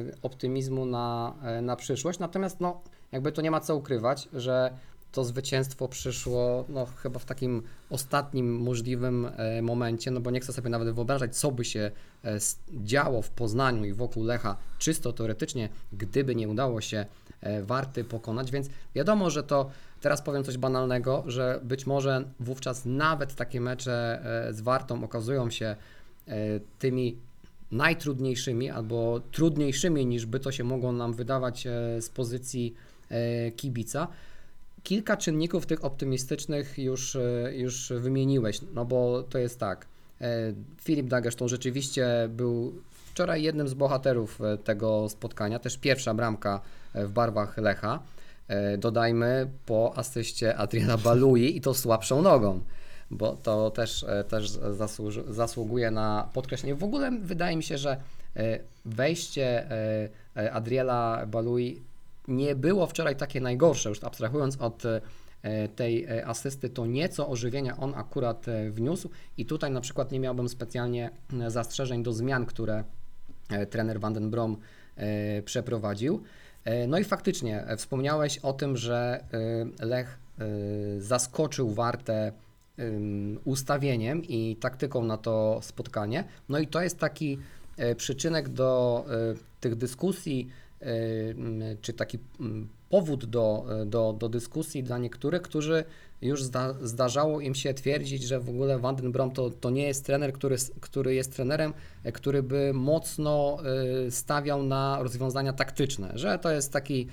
y, 0.09 0.15
optymizmu 0.23 0.87
na, 0.87 1.35
y, 1.59 1.63
na 1.63 1.77
przyszłość, 1.77 2.19
natomiast 2.19 2.61
no, 2.61 2.83
jakby 3.13 3.33
to 3.33 3.43
nie 3.43 3.51
ma 3.51 3.61
co 3.61 3.77
ukrywać, 3.77 4.29
że 4.33 4.73
to 5.13 5.25
zwycięstwo 5.25 5.89
przyszło 5.89 6.65
no, 6.69 6.87
chyba 6.87 7.19
w 7.19 7.25
takim 7.25 7.63
ostatnim 7.91 8.57
możliwym 8.57 9.29
e, 9.37 9.63
momencie, 9.63 10.11
no 10.11 10.21
bo 10.21 10.31
nie 10.31 10.41
chcę 10.41 10.53
sobie 10.53 10.71
nawet 10.71 10.95
wyobrażać, 10.95 11.37
co 11.37 11.53
by 11.53 11.65
się 11.65 11.91
e, 12.25 12.39
działo 12.71 13.23
w 13.23 13.31
Poznaniu 13.31 13.85
i 13.85 13.93
wokół 13.93 14.25
Lecha, 14.25 14.57
czysto 14.79 15.13
teoretycznie, 15.13 15.69
gdyby 15.93 16.35
nie 16.35 16.49
udało 16.49 16.81
się 16.81 17.07
e, 17.41 17.63
Warty 17.63 18.05
pokonać, 18.05 18.51
więc 18.51 18.69
wiadomo, 18.95 19.31
że 19.31 19.43
to 19.43 19.71
teraz 20.01 20.23
powiem 20.23 20.45
coś 20.45 20.59
banalnego, 20.59 21.25
że 21.27 21.61
być 21.63 21.87
może 21.87 22.25
wówczas 22.41 22.83
nawet 22.85 23.35
takie 23.35 23.61
mecze 23.61 24.23
e, 24.49 24.53
z 24.53 24.61
Wartą 24.61 25.05
okazują 25.05 25.51
się 25.51 25.77
e, 26.29 26.37
tymi 26.79 27.17
najtrudniejszymi 27.73 28.71
albo 28.71 29.21
trudniejszymi 29.33 30.07
niż 30.07 30.27
by 30.27 30.41
to 30.41 30.53
się 30.53 30.65
mogło 30.65 30.93
nam 30.93 31.13
wydawać 31.13 31.67
e, 31.67 31.71
z 32.03 32.09
pozycji 32.09 32.75
e, 33.11 33.51
kibica. 33.51 34.09
Kilka 34.83 35.17
czynników 35.17 35.67
tych 35.67 35.85
optymistycznych 35.85 36.79
już, 36.79 37.17
e, 37.17 37.53
już 37.55 37.93
wymieniłeś, 37.97 38.61
no 38.75 38.85
bo 38.85 39.23
to 39.23 39.39
jest 39.39 39.59
tak. 39.61 39.93
Filip 40.81 41.07
Dagesz 41.07 41.35
to 41.35 41.49
rzeczywiście 41.49 42.07
był 42.29 42.75
wczoraj 43.11 43.43
jednym 43.43 43.69
z 43.69 43.75
bohaterów 43.75 44.41
tego 44.65 45.09
spotkania, 45.09 45.59
też 45.59 45.79
pierwsza 45.79 46.15
bramka 46.15 46.61
w 46.95 47.11
barwach 47.11 47.59
Lecha. 47.59 48.03
Dodajmy 48.79 49.51
po 49.67 49.93
asyście 49.97 50.57
Adriana 50.57 50.99
Balui 50.99 51.57
i 51.57 51.61
to 51.61 51.75
słabszą 51.75 52.23
nogą, 52.23 52.61
bo 53.13 53.37
to 53.37 53.71
też, 53.71 54.05
e, 54.09 54.25
też 54.25 54.51
zasługuje 55.29 55.91
na 55.91 56.29
podkreślenie. 56.33 56.75
W 56.75 56.85
ogóle 56.85 57.11
wydaje 57.11 57.57
mi 57.57 57.63
się, 57.63 57.79
że 57.79 57.97
e, 58.37 58.59
wejście 58.85 59.71
e, 60.37 60.53
Adriela 60.53 61.27
Balui 61.27 61.83
nie 62.29 62.55
było 62.55 62.87
wczoraj 62.87 63.17
takie 63.17 63.41
najgorsze, 63.41 63.89
już 63.89 64.05
abstrahując 64.05 64.57
od 64.61 64.83
tej 65.77 66.07
asysty, 66.25 66.71
to 66.71 66.87
nieco 66.87 67.29
ożywienia 67.29 67.77
on 67.77 67.95
akurat 67.95 68.47
wniósł 68.71 69.11
i 69.37 69.47
tutaj 69.47 69.71
na 69.71 69.81
przykład 69.81 70.13
nie 70.13 70.21
miałbym 70.21 70.49
specjalnie 70.49 71.11
zastrzeżeń 71.49 72.03
do 72.03 72.13
zmian, 72.13 72.47
które 72.47 72.85
trener 73.71 74.01
Van 74.01 74.13
den 74.13 74.31
Brom 74.31 74.57
przeprowadził. 75.45 76.23
No 76.89 76.99
i 76.99 77.05
faktycznie 77.05 77.65
wspomniałeś 77.77 78.39
o 78.39 78.53
tym, 78.53 78.77
że 78.77 79.25
Lech 79.81 80.19
zaskoczył 80.99 81.71
Wartę 81.71 82.33
ustawieniem 83.45 84.23
i 84.25 84.57
taktyką 84.57 85.05
na 85.05 85.17
to 85.17 85.59
spotkanie. 85.63 86.25
No 86.49 86.59
i 86.59 86.67
to 86.67 86.83
jest 86.83 86.99
taki 86.99 87.39
e, 87.77 87.95
przyczynek 87.95 88.49
do 88.49 89.05
e, 89.09 89.35
tych 89.61 89.75
dyskusji, 89.75 90.49
e, 90.81 90.87
czy 91.81 91.93
taki 91.93 92.19
powód 92.89 93.25
do, 93.25 93.67
do, 93.87 94.13
do 94.13 94.29
dyskusji 94.29 94.83
dla 94.83 94.99
niektórych, 94.99 95.43
którzy 95.43 95.85
już 96.23 96.43
zda, 96.43 96.75
zdarzało 96.83 97.41
im 97.41 97.55
się 97.55 97.75
twierdzić, 97.75 98.23
że 98.23 98.41
w 98.41 98.49
ogóle 98.49 98.79
Van 98.79 98.97
den 98.97 99.13
Brom 99.13 99.31
to, 99.31 99.51
to 99.51 99.71
nie 99.71 99.87
jest 99.87 100.07
trener, 100.07 100.33
który, 100.33 100.57
który 100.81 101.15
jest 101.15 101.33
trenerem, 101.33 101.75
który 102.13 102.43
by 102.43 102.73
mocno 102.75 103.59
stawiał 104.11 104.63
na 104.63 104.99
rozwiązania 105.03 105.53
taktyczne, 105.53 106.13
że 106.15 106.39
to 106.39 106.51
jest 106.51 106.73
taki 106.73 107.07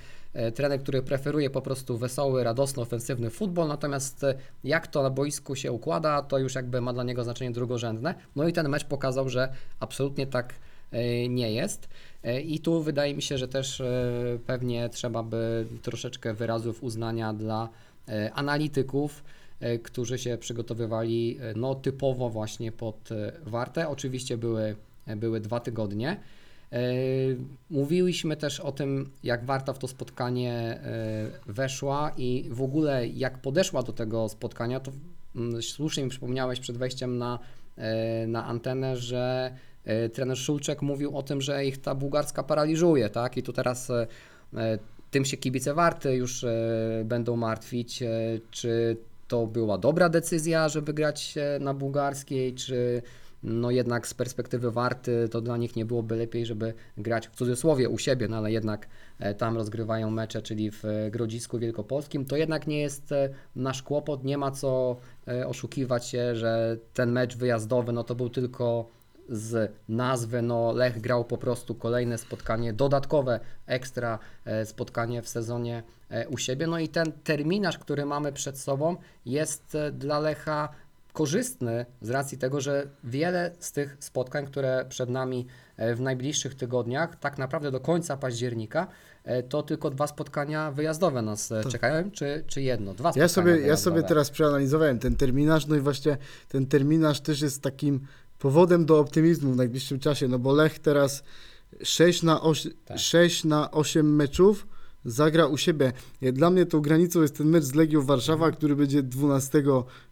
trener, 0.55 0.79
który 0.79 1.01
preferuje 1.01 1.49
po 1.49 1.61
prostu 1.61 1.97
wesoły, 1.97 2.43
radosny, 2.43 2.81
ofensywny 2.81 3.29
futbol, 3.29 3.67
natomiast 3.67 4.23
e, 4.23 4.35
jak 4.63 4.87
to 4.87 5.03
na 5.03 5.09
boisku 5.09 5.55
się 5.55 5.71
układa, 5.71 6.21
to 6.21 6.37
już 6.37 6.55
jakby 6.55 6.81
ma 6.81 6.93
dla 6.93 7.03
niego 7.03 7.23
znaczenie 7.23 7.51
drugorzędne. 7.51 8.15
No 8.35 8.47
i 8.47 8.53
ten 8.53 8.69
mecz 8.69 8.83
pokazał, 8.83 9.29
że 9.29 9.49
absolutnie 9.79 10.27
tak 10.27 10.53
e, 10.91 11.27
nie 11.29 11.51
jest. 11.53 11.89
E, 12.23 12.41
I 12.41 12.59
tu 12.59 12.81
wydaje 12.81 13.15
mi 13.15 13.21
się, 13.21 13.37
że 13.37 13.47
też 13.47 13.81
e, 13.81 13.93
pewnie 14.45 14.89
trzeba 14.89 15.23
by 15.23 15.65
troszeczkę 15.81 16.33
wyrazów 16.33 16.83
uznania 16.83 17.33
dla 17.33 17.69
e, 18.07 18.33
analityków, 18.33 19.23
e, 19.59 19.79
którzy 19.79 20.17
się 20.17 20.37
przygotowywali 20.37 21.37
e, 21.41 21.53
no, 21.55 21.75
typowo 21.75 22.29
właśnie 22.29 22.71
pod 22.71 23.11
e, 23.11 23.31
Wartę. 23.45 23.87
Oczywiście 23.87 24.37
były, 24.37 24.75
e, 25.07 25.15
były 25.15 25.39
dwa 25.39 25.59
tygodnie. 25.59 26.19
E, 26.71 26.79
Mówiliśmy 27.69 28.37
też 28.37 28.59
o 28.59 28.71
tym, 28.71 29.09
jak 29.23 29.45
Warta 29.45 29.73
w 29.73 29.79
to 29.79 29.87
spotkanie 29.87 30.53
e, 30.53 31.51
weszła 31.51 32.11
i 32.17 32.49
w 32.51 32.61
ogóle 32.61 33.07
jak 33.07 33.37
podeszła 33.37 33.83
do 33.83 33.93
tego 33.93 34.29
spotkania, 34.29 34.79
to 34.79 34.91
mm, 35.35 35.61
słusznie 35.61 36.03
mi 36.03 36.09
przypomniałeś 36.09 36.59
przed 36.59 36.77
wejściem 36.77 37.17
na, 37.17 37.39
e, 37.77 38.27
na 38.27 38.45
antenę, 38.45 38.97
że 38.97 39.53
trener 40.13 40.37
Szulczek 40.37 40.81
mówił 40.81 41.17
o 41.17 41.23
tym, 41.23 41.41
że 41.41 41.65
ich 41.65 41.81
ta 41.81 41.95
bułgarska 41.95 42.43
paraliżuje, 42.43 43.09
tak? 43.09 43.37
I 43.37 43.43
tu 43.43 43.53
teraz 43.53 43.91
tym 45.11 45.25
się 45.25 45.37
kibice 45.37 45.73
Warty 45.73 46.15
już 46.15 46.45
będą 47.05 47.35
martwić, 47.35 48.03
czy 48.51 48.97
to 49.27 49.47
była 49.47 49.77
dobra 49.77 50.09
decyzja, 50.09 50.69
żeby 50.69 50.93
grać 50.93 51.35
na 51.59 51.73
bułgarskiej, 51.73 52.53
czy 52.53 53.01
no 53.43 53.71
jednak 53.71 54.07
z 54.07 54.13
perspektywy 54.13 54.71
Warty 54.71 55.29
to 55.31 55.41
dla 55.41 55.57
nich 55.57 55.75
nie 55.75 55.85
byłoby 55.85 56.15
lepiej, 56.15 56.45
żeby 56.45 56.73
grać 56.97 57.27
w 57.27 57.35
cudzysłowie 57.35 57.89
u 57.89 57.97
siebie, 57.97 58.27
no 58.27 58.37
ale 58.37 58.51
jednak 58.51 58.87
e, 59.19 59.33
tam 59.33 59.55
rozgrywają 59.55 60.11
mecze, 60.11 60.41
czyli 60.41 60.71
w 60.71 60.85
e, 60.85 61.11
Grodzisku 61.11 61.59
Wielkopolskim, 61.59 62.25
to 62.25 62.37
jednak 62.37 62.67
nie 62.67 62.81
jest 62.81 63.11
e, 63.11 63.29
nasz 63.55 63.83
kłopot, 63.83 64.23
nie 64.23 64.37
ma 64.37 64.51
co 64.51 64.95
oszukiwać 65.47 66.07
się, 66.07 66.35
że 66.35 66.77
ten 66.93 67.11
mecz 67.11 67.37
wyjazdowy, 67.37 67.91
no 67.91 68.03
to 68.03 68.15
był 68.15 68.29
tylko 68.29 68.89
z 69.29 69.71
nazwy, 69.89 70.41
no 70.41 70.71
Lech 70.71 71.01
grał 71.01 71.25
po 71.25 71.37
prostu 71.37 71.75
kolejne 71.75 72.17
spotkanie, 72.17 72.73
dodatkowe, 72.73 73.39
ekstra 73.65 74.19
spotkanie 74.65 75.21
w 75.21 75.29
sezonie 75.29 75.83
u 76.29 76.37
siebie, 76.37 76.67
no 76.67 76.79
i 76.79 76.87
ten 76.87 77.11
terminarz, 77.23 77.77
który 77.77 78.05
mamy 78.05 78.33
przed 78.33 78.57
sobą 78.57 78.95
jest 79.25 79.77
dla 79.91 80.19
Lecha 80.19 80.69
korzystny 81.13 81.85
z 82.01 82.09
racji 82.09 82.37
tego, 82.37 82.61
że 82.61 82.87
wiele 83.03 83.51
z 83.59 83.71
tych 83.71 83.97
spotkań, 83.99 84.45
które 84.45 84.85
przed 84.89 85.09
nami 85.09 85.47
e, 85.77 85.95
w 85.95 86.01
najbliższych 86.01 86.55
tygodniach, 86.55 87.15
tak 87.19 87.37
naprawdę 87.37 87.71
do 87.71 87.79
końca 87.79 88.17
października, 88.17 88.87
e, 89.23 89.43
to 89.43 89.63
tylko 89.63 89.89
dwa 89.89 90.07
spotkania 90.07 90.71
wyjazdowe 90.71 91.21
nas 91.21 91.51
e, 91.51 91.63
czekają, 91.63 92.11
czy, 92.11 92.43
czy 92.47 92.61
jedno? 92.61 92.93
Dwa 92.93 93.09
spotkania 93.09 93.23
Ja 93.23 93.27
sobie, 93.29 93.51
ja 93.51 93.57
wyjazdowe. 93.57 93.97
sobie 93.97 94.07
teraz 94.07 94.29
przeanalizowałem 94.29 94.99
ten 94.99 95.15
terminarz, 95.15 95.67
no 95.67 95.75
i 95.75 95.79
właśnie 95.79 96.17
ten 96.47 96.65
terminarz 96.65 97.21
też 97.21 97.41
jest 97.41 97.61
takim 97.61 97.99
powodem 98.39 98.85
do 98.85 98.99
optymizmu 98.99 99.51
w 99.51 99.55
najbliższym 99.55 99.99
czasie, 99.99 100.27
no 100.27 100.39
bo 100.39 100.53
Lech 100.53 100.79
teraz 100.79 101.23
6 101.83 102.23
na 102.23 102.41
8, 102.41 102.71
Tak. 102.85 102.99
6 102.99 103.43
na 103.43 103.71
8 103.71 104.15
meczów 104.15 104.67
zagra 105.09 105.47
u 105.47 105.57
siebie. 105.57 105.91
Ja- 106.21 106.31
Dla 106.31 106.49
mnie 106.49 106.65
tą 106.65 106.81
granicą 106.81 107.21
jest 107.21 107.37
ten 107.37 107.47
mecz 107.49 107.63
z 107.63 107.75
Legią 107.75 108.01
Warszawa, 108.01 108.51
który 108.51 108.75
będzie 108.75 109.03
12 109.03 109.63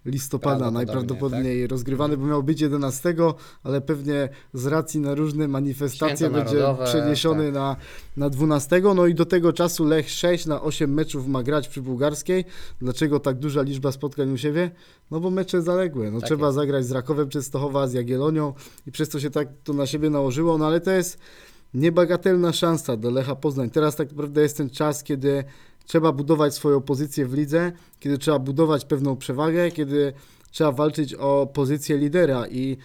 listopada 0.06 0.56
Mhm. 0.68 0.74
Prawdopodobnie, 0.74 0.86
tak. 0.86 0.88
najprawdopodobniej 0.88 1.68
rozgrywany, 1.68 2.18
bo 2.18 2.26
miał 2.26 2.44
być 2.44 2.62
11, 2.62 3.16
ale 3.64 3.82
pewnie 3.82 4.30
z 4.54 4.66
racji 4.66 5.00
na 5.00 5.16
różne 5.16 5.48
manifestacje 5.48 6.18
Święto 6.18 6.34
będzie 6.38 6.56
Narodowe, 6.60 6.86
przeniesiony 6.86 7.46
tak. 7.46 7.54
na, 7.54 7.76
na 8.18 8.30
12. 8.30 8.82
No 8.96 9.06
i 9.06 9.16
do 9.16 9.26
tego 9.26 9.54
czasu 9.54 9.86
Lech 9.86 10.10
6 10.10 10.46
na 10.46 10.62
8 10.62 10.94
meczów 10.94 11.28
ma 11.28 11.44
grać 11.44 11.68
przy 11.68 11.82
bułgarskiej. 11.82 12.46
Dlaczego 12.82 13.20
tak 13.20 13.40
duża 13.40 13.62
liczba 13.62 13.92
spotkań 13.92 14.32
u 14.34 14.38
siebie? 14.38 14.72
No 15.12 15.20
bo 15.20 15.30
mecze 15.30 15.62
zaległe. 15.62 16.12
No 16.12 16.20
Tak 16.20 16.28
trzeba 16.30 16.46
jest. 16.48 16.56
zagrać 16.56 16.86
z 16.86 16.92
Rakowem 16.92 17.30
Częstochowa, 17.30 17.88
z 17.88 17.94
Jagiellonią 17.94 18.54
i 18.88 18.92
przez 18.92 19.10
to 19.10 19.20
się 19.20 19.30
tak 19.30 19.48
to 19.64 19.74
na 19.74 19.86
siebie 19.86 20.10
nałożyło, 20.10 20.58
no 20.58 20.68
ale 20.68 20.82
to 20.82 20.92
jest 20.92 21.18
niebagatelna 21.74 22.54
szansa 22.54 22.98
do 22.98 23.12
Lecha 23.12 23.36
Poznań. 23.36 23.70
Teraz 23.70 23.96
tak 23.96 24.10
naprawdę 24.10 24.42
jest 24.42 24.58
ten 24.58 24.70
czas, 24.70 25.04
kiedy 25.04 25.44
trzeba 25.86 26.12
budować 26.12 26.56
swoją 26.56 26.82
pozycję 26.82 27.26
w 27.26 27.34
lidze, 27.34 27.72
kiedy 28.00 28.18
trzeba 28.18 28.40
budować 28.40 28.86
pewną 28.86 29.16
przewagę, 29.16 29.72
kiedy 29.72 30.14
trzeba 30.52 30.72
walczyć 30.72 31.14
o 31.14 31.48
pozycję 31.54 31.98
lidera 31.98 32.48
i 32.48 32.78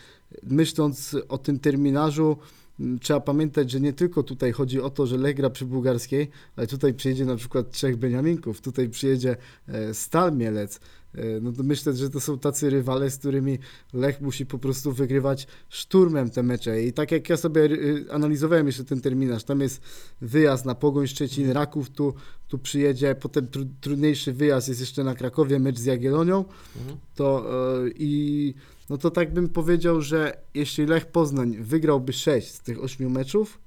myśląc 0.43 1.17
o 1.29 1.39
tym 1.39 1.59
terminarzu, 1.59 2.37
m, 2.81 2.99
trzeba 2.99 3.21
pamiętać, 3.21 3.71
że 3.71 3.81
nie 3.81 3.93
tylko 3.93 4.23
tutaj 4.23 4.53
chodzi 4.53 4.81
o 4.81 4.91
to, 4.91 5.07
że 5.07 5.17
Lech 5.17 5.37
gra 5.37 5.51
przy 5.51 5.67
bułgarskiej, 5.67 6.31
ale 6.57 6.67
tutaj 6.67 6.95
przyjedzie 6.95 7.25
na 7.25 7.37
przykład 7.37 7.71
trzech 7.71 7.97
Beniaminków, 7.97 8.61
tutaj 8.61 8.89
przyjedzie 8.89 9.37
e, 9.69 9.95
Stal 9.95 10.37
Mielec. 10.37 10.81
E, 11.15 11.41
No 11.41 11.53
to 11.53 11.63
myślę, 11.63 11.93
że 11.95 12.11
to 12.11 12.21
są 12.21 12.39
tacy 12.39 12.71
rywale, 12.71 13.11
z 13.11 13.19
którymi 13.19 13.59
Lech 13.93 14.21
musi 14.21 14.47
po 14.47 14.59
prostu 14.59 14.93
wygrywać 14.93 15.47
szturmem 15.69 16.31
te 16.31 16.43
mecze. 16.43 16.83
I 16.83 16.93
tak 16.93 17.13
jak 17.13 17.29
ja 17.29 17.37
sobie 17.37 17.61
y, 17.63 18.05
analizowałem 18.11 18.67
jeszcze 18.67 18.85
ten 18.85 19.01
terminarz, 19.01 19.45
tam 19.45 19.61
jest 19.61 19.81
wyjazd 20.21 20.65
na 20.65 20.75
Pogoń 20.75 21.07
Szczecin, 21.07 21.51
Raków 21.51 21.91
tu, 21.91 22.15
tu 22.49 22.59
przyjedzie, 22.59 23.15
potem 23.15 23.47
tru, 23.47 23.65
trudniejszy 23.81 24.33
wyjazd 24.33 24.69
jest 24.69 24.81
jeszcze 24.81 25.05
na 25.05 25.15
Krakowie, 25.15 25.59
mecz 25.59 25.79
z 25.79 25.85
Jagiellonią, 25.85 26.45
Mhm. 26.81 26.99
to 27.15 27.47
e, 27.87 27.91
i 27.99 28.55
no 28.91 28.99
to 28.99 29.11
tak 29.11 29.33
bym 29.33 29.49
powiedział, 29.49 30.01
że 30.01 30.37
jeśli 30.55 30.87
Lech 30.87 31.07
Poznań 31.07 31.57
wygrałby 31.61 32.13
6 32.13 32.49
z 32.55 32.61
tych 32.61 32.83
8 32.85 33.11
meczów, 33.11 33.59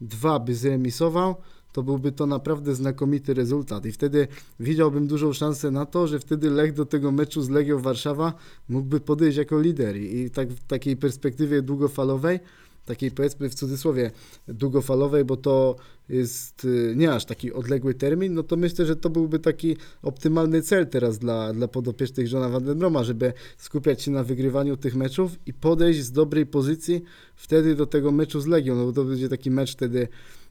dwa 0.00 0.38
by 0.38 0.54
zremisował, 0.54 1.34
to 1.74 1.82
byłby 1.82 2.12
to 2.12 2.26
naprawdę 2.26 2.74
znakomity 2.74 3.34
rezultat. 3.34 3.86
I 3.86 3.92
wtedy 3.92 4.28
widziałbym 4.60 5.06
dużą 5.06 5.32
szansę 5.32 5.70
na 5.70 5.86
to, 5.86 6.06
że 6.06 6.18
wtedy 6.18 6.50
Lech 6.50 6.72
do 6.72 6.86
tego 6.86 7.12
meczu 7.12 7.42
z 7.42 7.48
Legią 7.48 7.78
Warszawa 7.78 8.32
mógłby 8.68 9.00
podejść 9.00 9.38
jako 9.38 9.60
lider. 9.60 9.96
I 9.96 10.30
tak 10.30 10.48
w 10.48 10.66
takiej 10.66 10.96
perspektywie 10.96 11.62
długofalowej, 11.62 12.40
takiej 12.86 13.10
powiedzmy 13.10 13.48
w 13.50 13.54
cudzysłowie 13.54 14.10
długofalowej, 14.48 15.24
bo 15.24 15.36
to 15.36 15.76
jest 16.08 16.64
y, 16.64 16.94
nie 16.96 17.12
aż 17.12 17.24
taki 17.24 17.52
odległy 17.52 17.94
termin, 17.94 18.34
no 18.34 18.42
to 18.42 18.56
myślę, 18.56 18.86
że 18.86 18.96
to 18.96 19.10
byłby 19.10 19.38
taki 19.38 19.76
optymalny 20.02 20.62
cel 20.62 20.86
teraz 20.86 21.18
dla, 21.18 21.52
dla 21.52 21.68
podopiecznych 21.68 22.28
żona 22.28 22.48
Van 22.48 22.64
den 22.64 22.78
Broma, 22.78 23.04
żeby 23.04 23.32
skupiać 23.58 24.02
się 24.02 24.10
na 24.10 24.24
wygrywaniu 24.24 24.76
tych 24.76 24.94
meczów 24.94 25.32
i 25.46 25.52
podejść 25.52 26.02
z 26.02 26.12
dobrej 26.12 26.46
pozycji 26.46 27.02
wtedy 27.36 27.74
do 27.74 27.86
tego 27.86 28.12
meczu 28.12 28.40
z 28.40 28.46
Legią, 28.46 28.74
no 28.74 28.84
bo 28.84 28.92
to 28.92 29.04
będzie 29.04 29.28
taki 29.28 29.50
mecz 29.50 29.72
wtedy 29.72 30.08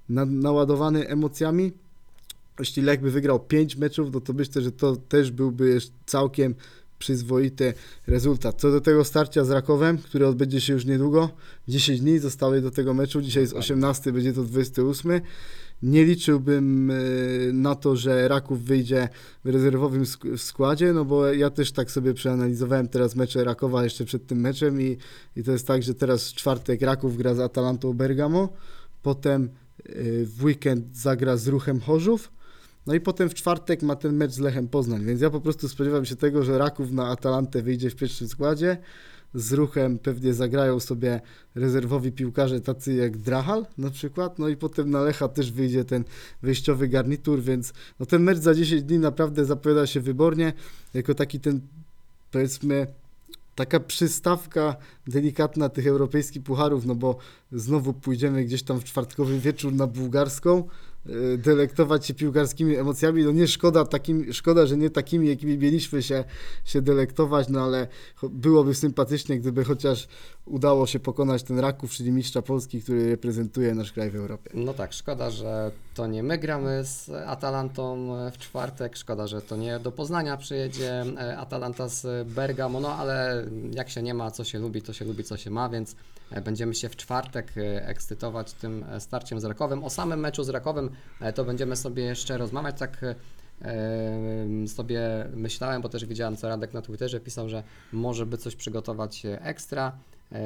na, 0.10 0.26
naładowany 0.26 1.08
emocjami. 1.08 1.72
Jeśli 2.60 2.84
Lech 2.84 3.02
by 3.02 3.12
wygrał 3.12 3.40
5 3.40 3.76
meczów, 3.76 4.14
no 4.14 4.22
to 4.22 4.34
myślę, 4.34 4.62
że 4.62 4.72
to 4.72 4.96
też 4.96 5.32
byłby 5.32 5.80
całkiem 6.06 6.56
przyzwoity 7.04 7.74
rezultat. 8.08 8.62
Co 8.62 8.72
do 8.72 8.82
tego 8.82 9.04
starcia 9.04 9.44
z 9.44 9.50
Rakowem, 9.50 9.98
które 9.98 10.28
odbędzie 10.28 10.62
się 10.62 10.74
już 10.74 10.86
niedługo, 10.86 11.30
10 11.68 12.00
dni 12.00 12.20
zostały 12.20 12.62
do 12.62 12.72
tego 12.72 12.94
meczu, 12.94 13.22
dzisiaj 13.22 13.44
jest 13.44 13.54
Dokładnie. 13.54 13.76
18, 13.76 14.12
będzie 14.12 14.34
to 14.34 14.44
28. 14.44 15.22
Nie 15.84 16.06
liczyłbym 16.06 16.92
e, 16.92 16.96
na 17.54 17.76
to, 17.76 17.96
że 17.96 18.28
Raków 18.28 18.64
wyjdzie 18.64 19.10
w 19.46 19.50
rezerwowym 19.50 20.06
składzie, 20.38 20.94
no 20.94 21.06
bo 21.06 21.34
ja 21.34 21.50
też 21.50 21.72
tak 21.72 21.92
sobie 21.92 22.14
przeanalizowałem 22.14 22.88
teraz 22.88 23.16
mecze 23.16 23.44
Rakowa 23.44 23.84
jeszcze 23.84 24.06
przed 24.06 24.28
tym 24.28 24.40
meczem 24.40 24.82
i, 24.82 24.98
i 25.36 25.44
to 25.44 25.52
jest 25.52 25.68
tak, 25.68 25.84
że 25.84 25.94
teraz 25.94 26.30
w 26.30 26.34
czwartek 26.34 26.82
Raków 26.82 27.18
gra 27.18 27.34
z 27.34 27.40
Atalantą 27.40 27.94
Bergamo, 27.94 28.50
potem 29.02 29.50
w 30.26 30.44
weekend 30.44 30.98
zagra 30.98 31.38
z 31.38 31.48
Ruchem 31.48 31.80
Chorzów, 31.80 32.32
no 32.88 32.94
i 32.94 33.00
potem 33.00 33.30
w 33.30 33.34
czwartek 33.34 33.82
ma 33.82 33.96
ten 33.96 34.16
mecz 34.16 34.32
z 34.32 34.40
Lechem 34.40 34.68
Poznań, 34.68 35.06
więc 35.06 35.22
ja 35.22 35.30
po 35.30 35.42
prostu 35.42 35.70
spodziewam 35.70 36.06
się 36.06 36.16
tego, 36.16 36.44
że 36.44 36.58
Raków 36.58 36.92
na 36.92 37.08
Atalantę 37.08 37.62
wyjdzie 37.62 37.90
w 37.90 37.96
pierwszym 37.96 38.28
składzie, 38.28 38.78
z 39.34 39.54
Ruchem 39.54 40.00
pewnie 40.00 40.34
zagrają 40.34 40.80
sobie 40.80 41.22
rezerwowi 41.56 42.12
piłkarze 42.12 42.62
tacy 42.62 42.94
jak 42.94 43.18
Drahal 43.18 43.66
na 43.78 43.90
przykład, 43.90 44.40
no 44.40 44.48
i 44.48 44.58
potem 44.58 44.90
na 44.90 45.02
Lecha 45.02 45.28
też 45.28 45.52
wyjdzie 45.52 45.86
ten 45.86 46.04
wyjściowy 46.42 46.88
garnitur, 46.88 47.42
więc 47.42 47.74
no 48.00 48.06
ten 48.06 48.24
mecz 48.24 48.38
za 48.38 48.56
10 48.56 48.84
dni 48.84 49.00
naprawdę 49.00 49.46
zapowiada 49.46 49.88
się 49.88 50.00
wybornie, 50.00 50.54
jako 50.94 51.16
taki 51.16 51.40
ten 51.40 51.62
powiedzmy 52.32 52.88
taka 53.56 53.80
przystawka 53.80 54.76
delikatna 55.08 55.70
tych 55.70 55.88
europejskich 55.88 56.44
pucharów, 56.44 56.86
no 56.86 56.96
bo 56.96 57.18
znowu 57.52 57.94
pójdziemy 57.94 58.44
gdzieś 58.44 58.64
tam 58.64 58.80
w 58.80 58.84
czwartkowy 58.84 59.40
wieczór 59.40 59.74
na 59.74 59.88
bułgarską, 59.88 60.68
delektować 61.38 62.06
się 62.06 62.14
piłkarskimi 62.14 62.76
emocjami. 62.76 63.24
No 63.24 63.32
nie 63.32 63.48
szkoda, 63.48 63.86
takim, 63.86 64.34
szkoda, 64.34 64.66
że 64.66 64.78
nie 64.78 64.90
takimi, 64.90 65.30
jakimi 65.30 65.58
mieliśmy 65.58 66.04
się, 66.04 66.24
się 66.66 66.82
delektować, 66.82 67.50
no 67.50 67.62
ale 67.62 67.88
byłoby 68.24 68.76
sympatycznie, 68.76 69.40
gdyby 69.40 69.64
chociaż 69.64 70.08
udało 70.46 70.88
się 70.88 71.00
pokonać 71.00 71.44
ten 71.44 71.60
Raków, 71.60 71.92
czyli 71.92 72.12
mistrza 72.12 72.42
Polski, 72.42 72.82
który 72.82 73.10
reprezentuje 73.10 73.76
nasz 73.76 73.92
kraj 73.92 74.12
w 74.12 74.16
Europie. 74.16 74.52
No 74.54 74.74
tak, 74.74 74.94
szkoda, 74.94 75.32
że 75.32 75.72
to 75.94 76.08
nie 76.08 76.24
my 76.24 76.38
gramy 76.38 76.84
z 76.84 77.10
Atalantą 77.10 78.10
w 78.32 78.38
czwartek, 78.38 78.98
szkoda, 78.98 79.28
że 79.28 79.42
to 79.42 79.58
nie 79.58 79.80
do 79.80 79.92
Poznania 79.92 80.38
przyjedzie 80.38 81.06
e, 81.18 81.38
Atalanta 81.38 81.88
z 81.88 82.28
Bergamo, 82.28 82.80
no 82.80 82.96
ale 82.96 83.46
jak 83.72 83.90
się 83.90 84.02
nie 84.02 84.14
ma, 84.14 84.32
co 84.32 84.44
się 84.44 84.60
lubi, 84.60 84.82
to 84.82 84.94
się 84.94 85.06
lubi, 85.06 85.24
co 85.24 85.38
się 85.38 85.50
ma, 85.50 85.70
więc 85.70 85.96
e, 86.32 86.42
będziemy 86.42 86.76
się 86.76 86.90
w 86.90 86.96
czwartek 86.96 87.58
e, 87.58 87.88
ekscytować 87.88 88.54
tym 88.54 88.86
starciem 89.00 89.40
z 89.40 89.44
Rakowem. 89.44 89.84
O 89.84 89.90
samym 89.90 90.20
meczu 90.20 90.44
z 90.44 90.50
Rakowem 90.50 90.90
to 91.36 91.46
będziemy 91.46 91.76
sobie 91.76 92.04
jeszcze 92.04 92.38
rozmawiać, 92.38 92.80
tak 92.80 93.06
e, 93.62 94.68
sobie 94.68 95.02
myślałem, 95.36 95.82
bo 95.82 95.90
też 95.90 96.06
widziałem, 96.06 96.38
co 96.38 96.50
Radek 96.50 96.74
na 96.74 96.82
Twitterze 96.82 97.20
pisał, 97.20 97.50
że 97.50 97.64
może 97.92 98.26
by 98.26 98.38
coś 98.38 98.56
przygotować 98.56 99.26
e, 99.26 99.42
ekstra 99.42 99.92
e, 100.32 100.42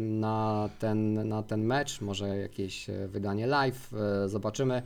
na 0.00 0.68
ten, 0.78 1.28
na 1.28 1.42
ten 1.42 1.64
mecz, 1.64 2.00
może 2.00 2.38
jakieś 2.38 2.86
wydanie 3.08 3.46
live, 3.46 3.90
zobaczymy. 4.26 4.82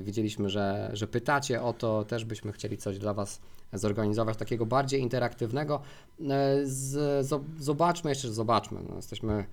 Widzieliśmy, 0.00 0.50
że, 0.50 0.90
że 0.92 1.06
pytacie 1.06 1.62
o 1.62 1.72
to, 1.72 2.04
też 2.04 2.24
byśmy 2.24 2.52
chcieli 2.52 2.76
coś 2.76 2.98
dla 2.98 3.14
Was 3.14 3.40
zorganizować, 3.72 4.36
takiego 4.36 4.66
bardziej 4.66 5.00
interaktywnego. 5.00 5.80
Z, 6.64 7.26
zo- 7.26 7.44
zobaczmy, 7.58 8.10
jeszcze 8.10 8.32
zobaczmy, 8.32 8.80
no, 8.88 8.96
jesteśmy 8.96 9.44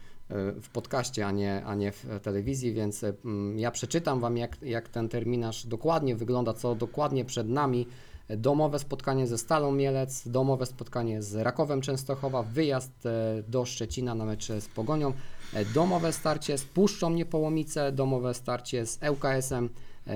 w 0.61 0.69
podcaście, 0.69 1.25
a 1.25 1.31
nie, 1.31 1.65
a 1.65 1.75
nie 1.75 1.91
w 1.91 2.05
telewizji, 2.21 2.73
więc 2.73 3.03
e, 3.03 3.13
mm, 3.25 3.59
ja 3.59 3.71
przeczytam 3.71 4.19
Wam, 4.19 4.37
jak, 4.37 4.61
jak 4.61 4.89
ten 4.89 5.09
terminarz 5.09 5.65
dokładnie 5.65 6.15
wygląda, 6.15 6.53
co 6.53 6.75
dokładnie 6.75 7.25
przed 7.25 7.49
nami. 7.49 7.87
Domowe 8.29 8.79
spotkanie 8.79 9.27
ze 9.27 9.37
Stalą 9.37 9.71
Mielec, 9.71 10.27
domowe 10.27 10.65
spotkanie 10.65 11.21
z 11.21 11.35
Rakowem 11.35 11.81
Częstochowa, 11.81 12.43
wyjazd 12.43 13.05
e, 13.05 13.43
do 13.47 13.65
Szczecina 13.65 14.15
na 14.15 14.25
mecz 14.25 14.47
z 14.47 14.67
Pogonią, 14.67 15.13
e, 15.53 15.65
domowe 15.65 16.13
starcie 16.13 16.57
z 16.57 16.65
Puszczą 16.65 17.09
Niepołomice, 17.09 17.91
domowe 17.91 18.33
starcie 18.33 18.85
z 18.85 18.99
ŁKS-em, 19.09 19.69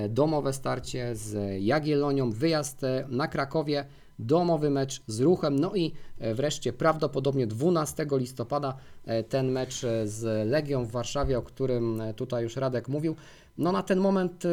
domowe 0.10 0.54
starcie 0.54 1.16
z 1.16 1.58
Jagiellonią, 1.64 2.32
wyjazd 2.32 2.84
e, 2.84 3.06
na 3.10 3.28
Krakowie, 3.28 3.86
domowy 4.20 4.70
mecz 4.70 5.02
z 5.08 5.20
Ruchem, 5.20 5.60
no 5.60 5.76
i 5.76 5.94
e, 6.20 6.34
wreszcie 6.34 6.74
prawdopodobnie 6.74 7.48
12 7.48 8.08
listopada 8.12 8.78
e, 9.06 9.24
ten 9.24 9.52
mecz 9.52 9.84
e, 9.84 10.08
z 10.08 10.50
Legią 10.50 10.86
w 10.86 10.92
Warszawie, 10.92 11.38
o 11.38 11.42
którym 11.42 12.02
e, 12.02 12.14
tutaj 12.14 12.44
już 12.44 12.56
Radek 12.56 12.88
mówił. 12.88 13.16
No 13.58 13.72
na 13.72 13.84
ten 13.84 14.00
moment 14.00 14.46
e, 14.46 14.50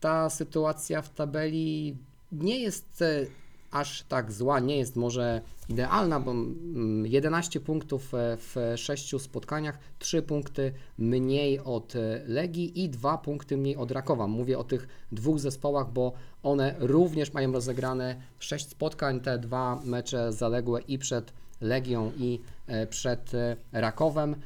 ta 0.00 0.30
sytuacja 0.30 1.02
w 1.02 1.10
tabeli 1.10 1.96
nie 2.32 2.60
jest 2.60 3.02
e, 3.02 3.26
aż 3.72 4.02
tak 4.02 4.32
zła, 4.32 4.60
nie 4.60 4.76
jest 4.78 4.96
może 4.96 5.40
idealna, 5.68 6.20
bo 6.20 6.30
mm, 6.30 7.06
11 7.06 7.60
punktów 7.60 8.14
e, 8.14 8.36
w 8.36 8.56
6 8.76 9.20
spotkaniach, 9.20 9.78
3 9.98 10.22
punkty 10.22 10.72
mniej 10.98 11.60
od 11.60 11.96
e, 11.96 12.22
Legii 12.26 12.84
i 12.84 12.88
2 12.88 13.18
punkty 13.18 13.56
mniej 13.56 13.76
od 13.76 13.90
Rakowa. 13.90 14.26
Mówię 14.26 14.58
o 14.58 14.64
tych 14.64 14.88
dwóch 15.12 15.38
zespołach, 15.38 15.92
bo 15.92 16.12
one 16.42 16.74
również 16.78 17.32
mają 17.32 17.52
rozegrane 17.52 18.16
6 18.38 18.68
spotkań, 18.68 19.20
te 19.20 19.38
dwa 19.38 19.80
mecze 19.84 20.32
zaległe 20.32 20.80
i 20.80 20.98
przed 20.98 21.32
Legią 21.60 22.12
i 22.16 22.40
e, 22.66 22.86
przed 22.86 23.32
Rakowem. 23.72 24.36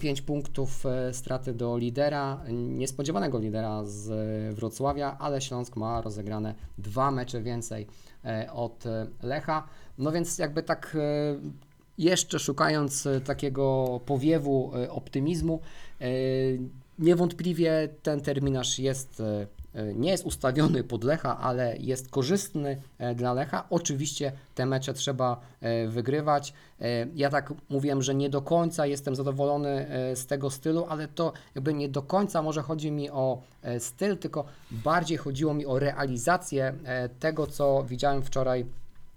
5 0.00 0.22
punktów 0.22 0.86
e, 0.86 1.14
straty 1.14 1.52
do 1.52 1.78
lidera, 1.78 2.40
niespodziewanego 2.50 3.38
lidera 3.38 3.84
z 3.84 4.10
e, 4.10 4.54
Wrocławia, 4.54 5.16
ale 5.18 5.40
Śląsk 5.40 5.76
ma 5.76 6.00
rozegrane 6.00 6.54
dwa 6.78 7.10
mecze 7.10 7.42
więcej 7.42 7.86
e, 8.24 8.52
od 8.52 8.86
e, 8.86 9.06
Lecha. 9.22 9.68
No 9.98 10.12
więc 10.12 10.38
jakby 10.38 10.62
tak 10.62 10.96
e, 11.00 11.38
jeszcze 11.98 12.38
szukając 12.38 13.06
e, 13.06 13.20
takiego 13.20 14.00
powiewu 14.06 14.72
e, 14.74 14.90
optymizmu, 14.90 15.60
e, 16.00 16.06
niewątpliwie 16.98 17.88
ten 18.02 18.20
terminarz 18.20 18.78
jest 18.78 19.20
e, 19.20 19.24
e, 19.24 19.46
nie 19.94 20.10
jest 20.10 20.24
ustawiony 20.26 20.84
pod 20.84 21.04
Lecha, 21.04 21.38
ale 21.38 21.76
jest 21.76 22.10
korzystny 22.10 22.80
e, 22.98 23.14
dla 23.14 23.32
Lecha. 23.32 23.64
Oczywiście 23.70 24.32
te 24.54 24.66
mecze 24.66 24.94
trzeba 24.94 25.40
e, 25.60 25.86
wygrywać. 25.88 26.52
E, 26.80 27.06
Ja 27.14 27.30
tak 27.30 27.52
mówiłem, 27.68 28.02
że 28.02 28.14
nie 28.14 28.30
do 28.30 28.42
końca 28.42 28.86
jestem 28.86 29.14
zadowolony 29.14 29.88
e, 29.88 30.16
z 30.16 30.26
tego 30.26 30.50
stylu, 30.50 30.86
ale 30.88 31.08
to 31.08 31.32
jakby 31.54 31.74
nie 31.74 31.88
do 31.88 32.02
końca 32.02 32.42
może 32.42 32.62
chodzi 32.62 32.90
mi 32.90 33.10
o 33.10 33.42
e, 33.62 33.80
styl, 33.80 34.16
tylko 34.18 34.44
bardziej 34.70 35.18
chodziło 35.18 35.54
mi 35.54 35.66
o 35.66 35.78
realizację 35.78 36.74
e, 36.84 37.08
tego, 37.08 37.46
co 37.46 37.84
widziałem 37.88 38.22
wczoraj 38.22 38.66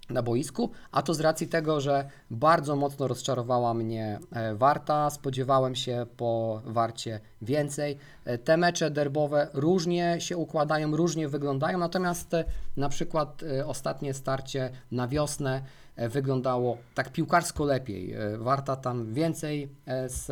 na 0.09 0.21
boisku, 0.21 0.71
a 0.91 1.01
to 1.01 1.13
z 1.13 1.19
racji 1.19 1.47
tego, 1.47 1.81
że 1.81 2.09
bardzo 2.31 2.75
mocno 2.75 3.07
rozczarowała 3.07 3.73
mnie 3.73 4.19
e, 4.31 4.55
Warta. 4.55 5.09
Spodziewałem 5.09 5.75
się 5.75 6.05
po 6.17 6.61
Warcie 6.65 7.19
więcej. 7.41 7.97
E, 8.25 8.37
Te 8.37 8.57
mecze 8.57 8.91
derbowe 8.91 9.47
różnie 9.53 10.15
się 10.19 10.37
układają, 10.37 10.95
różnie 10.95 11.27
wyglądają, 11.27 11.77
natomiast 11.77 12.33
e, 12.33 12.45
na 12.77 12.89
przykład 12.89 13.41
ostatnie 13.65 14.13
starcie 14.13 14.69
na 14.91 15.07
wiosnę 15.07 15.61
wyglądało 15.97 16.77
tak 16.95 17.11
piłkarsko 17.11 17.65
lepiej. 17.65 18.15
Warta 18.37 18.75
tam 18.75 19.13
więcej 19.13 19.69
z 20.07 20.29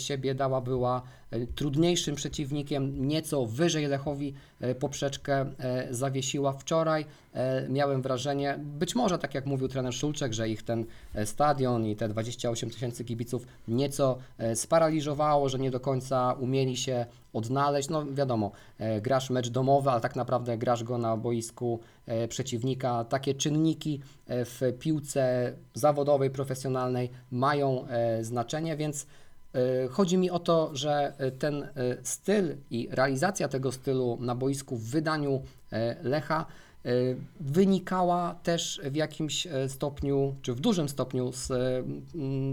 siebie 0.00 0.34
dała, 0.34 0.60
była 0.60 1.02
trudniejszym 1.54 2.14
przeciwnikiem, 2.14 3.08
nieco 3.08 3.46
wyżej 3.46 3.86
Lechowi 3.86 4.34
e, 4.60 4.74
poprzeczkę 4.74 5.46
e, 5.58 5.88
zawiesiła 5.90 6.52
wczoraj. 6.52 7.06
E, 7.34 7.68
Miałem 7.68 8.02
wrażenie, 8.02 8.58
być 8.58 8.94
może 8.94 9.18
tak 9.18 9.34
jak 9.34 9.46
mówił 9.46 9.68
trener 9.68 9.94
Szulczek, 9.94 10.32
że 10.32 10.48
ich 10.48 10.62
ten 10.62 10.84
e, 11.14 11.26
stadion 11.26 11.86
i 11.86 11.96
te 11.96 12.08
28 12.08 12.70
tysięcy 12.70 13.04
kibiców 13.04 13.46
nieco 13.68 14.18
e, 14.38 14.56
sparaliżowało, 14.56 15.48
że 15.48 15.58
nie 15.58 15.70
do 15.70 15.80
końca 15.80 16.32
umieli 16.32 16.76
się 16.76 17.06
odnaleźć. 17.32 17.88
No 17.88 18.06
wiadomo, 18.06 18.52
e, 18.78 19.00
grasz 19.00 19.30
mecz 19.30 19.48
domowy, 19.48 19.90
ale 19.90 20.00
tak 20.00 20.16
naprawdę 20.16 20.58
grasz 20.58 20.84
go 20.84 20.98
na 20.98 21.16
boisku 21.16 21.80
e, 22.06 22.28
przeciwnika. 22.28 23.04
Takie 23.04 23.34
czynniki 23.34 24.00
e, 24.26 24.44
w 24.44 24.60
piłce 24.78 25.52
zawodowej, 25.74 26.30
profesjonalnej 26.30 27.10
mają 27.30 27.86
e, 27.88 28.24
znaczenie, 28.24 28.76
więc 28.76 29.06
E, 29.06 29.25
Chodzi 29.90 30.18
mi 30.18 30.30
o 30.30 30.38
to, 30.38 30.70
że 30.72 31.12
e, 31.18 31.30
ten 31.30 31.62
e, 31.62 31.68
styl 32.02 32.56
i 32.70 32.88
realizacja 32.90 33.48
tego 33.48 33.72
stylu 33.72 34.18
na 34.20 34.34
boisku 34.34 34.76
w 34.76 34.90
wydaniu 34.90 35.42
e, 35.72 35.96
Lecha 36.02 36.46
e, 36.84 36.90
wynikała 37.40 38.34
też 38.42 38.80
w 38.84 38.94
jakimś 38.94 39.46
e, 39.46 39.68
stopniu, 39.68 40.34
czy 40.42 40.54
w 40.54 40.60
dużym 40.60 40.88
stopniu 40.88 41.32
z 41.32 41.50
e, 41.50 41.82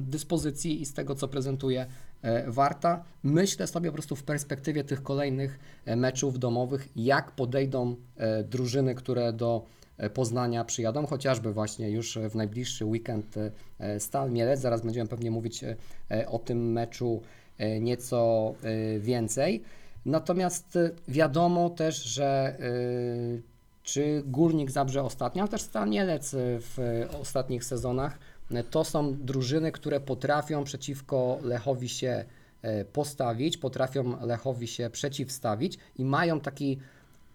dyspozycji 0.02 0.82
i 0.82 0.86
z 0.86 0.94
tego, 0.94 1.16
co 1.16 1.28
prezentuje 1.28 1.86
e, 2.22 2.52
Warta. 2.52 3.04
Myślę 3.24 3.68
sobie 3.68 3.90
po 3.90 3.94
prostu 3.94 4.16
w 4.16 4.24
perspektywie 4.24 4.84
tych 4.84 5.04
kolejnych 5.04 5.60
e, 5.86 5.96
meczów 5.96 6.40
domowych, 6.40 6.88
jak 6.96 7.32
podejdą 7.32 7.96
e, 8.18 8.44
drużyny, 8.44 8.96
które 8.96 9.34
do 9.34 9.66
e, 9.66 9.83
Poznania 10.14 10.66
przyjadą, 10.66 11.06
chociażby 11.06 11.54
właśnie 11.54 11.90
już 11.90 12.18
w 12.30 12.36
najbliższy 12.36 12.86
weekend 12.86 13.38
e, 13.38 13.52
e, 13.80 14.00
Stal 14.00 14.32
Mielec. 14.32 14.60
Zaraz 14.60 14.82
będziemy 14.82 15.10
pewnie 15.10 15.32
mówić 15.32 15.64
e, 15.64 15.76
e, 16.12 16.28
o 16.28 16.40
tym 16.40 16.72
meczu 16.72 17.22
e, 17.58 17.80
nieco 17.80 18.54
e, 18.64 19.00
więcej. 19.00 19.64
Natomiast 20.06 20.76
e, 20.76 20.92
wiadomo 21.08 21.70
też, 21.70 22.04
że 22.04 22.56
e, 22.60 23.54
czy 23.84 24.24
Górnik 24.26 24.72
Zabrze 24.72 25.04
ostatnio, 25.04 25.42
ale 25.42 25.52
też 25.52 25.62
Stal 25.62 25.90
Mielec 25.90 26.34
e, 26.34 26.38
w 26.60 26.80
e, 26.80 27.18
ostatnich 27.20 27.66
sezonach, 27.66 28.20
e, 28.52 28.64
to 28.64 28.84
są 28.84 29.16
drużyny, 29.26 29.72
które 29.72 30.00
potrafią 30.00 30.64
przeciwko 30.64 31.40
Lechowi 31.42 31.90
się 31.90 32.26
e, 32.62 32.86
postawić, 32.86 33.58
potrafią 33.58 34.26
Lechowi 34.26 34.68
się 34.68 34.90
przeciwstawić 34.90 35.78
i 35.96 36.06
mają 36.06 36.40
taki 36.40 36.80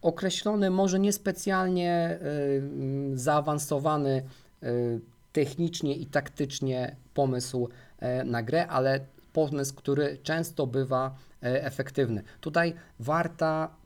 określony, 0.03 0.71
może 0.71 0.99
niespecjalnie 0.99 2.19
mm, 2.21 3.19
zaawansowany 3.19 4.23
y, 4.63 5.01
technicznie 5.33 5.95
i 5.95 6.07
taktycznie 6.07 6.97
pomysł 7.15 7.69
e, 7.99 8.25
na 8.25 8.43
grę, 8.43 8.67
ale 8.67 9.01
pomysł, 9.33 9.75
który 9.75 10.19
często 10.23 10.67
bywa 10.67 11.15
e, 11.43 11.65
efektywny. 11.65 12.23
Tutaj 12.41 12.75
Warta 13.01 13.77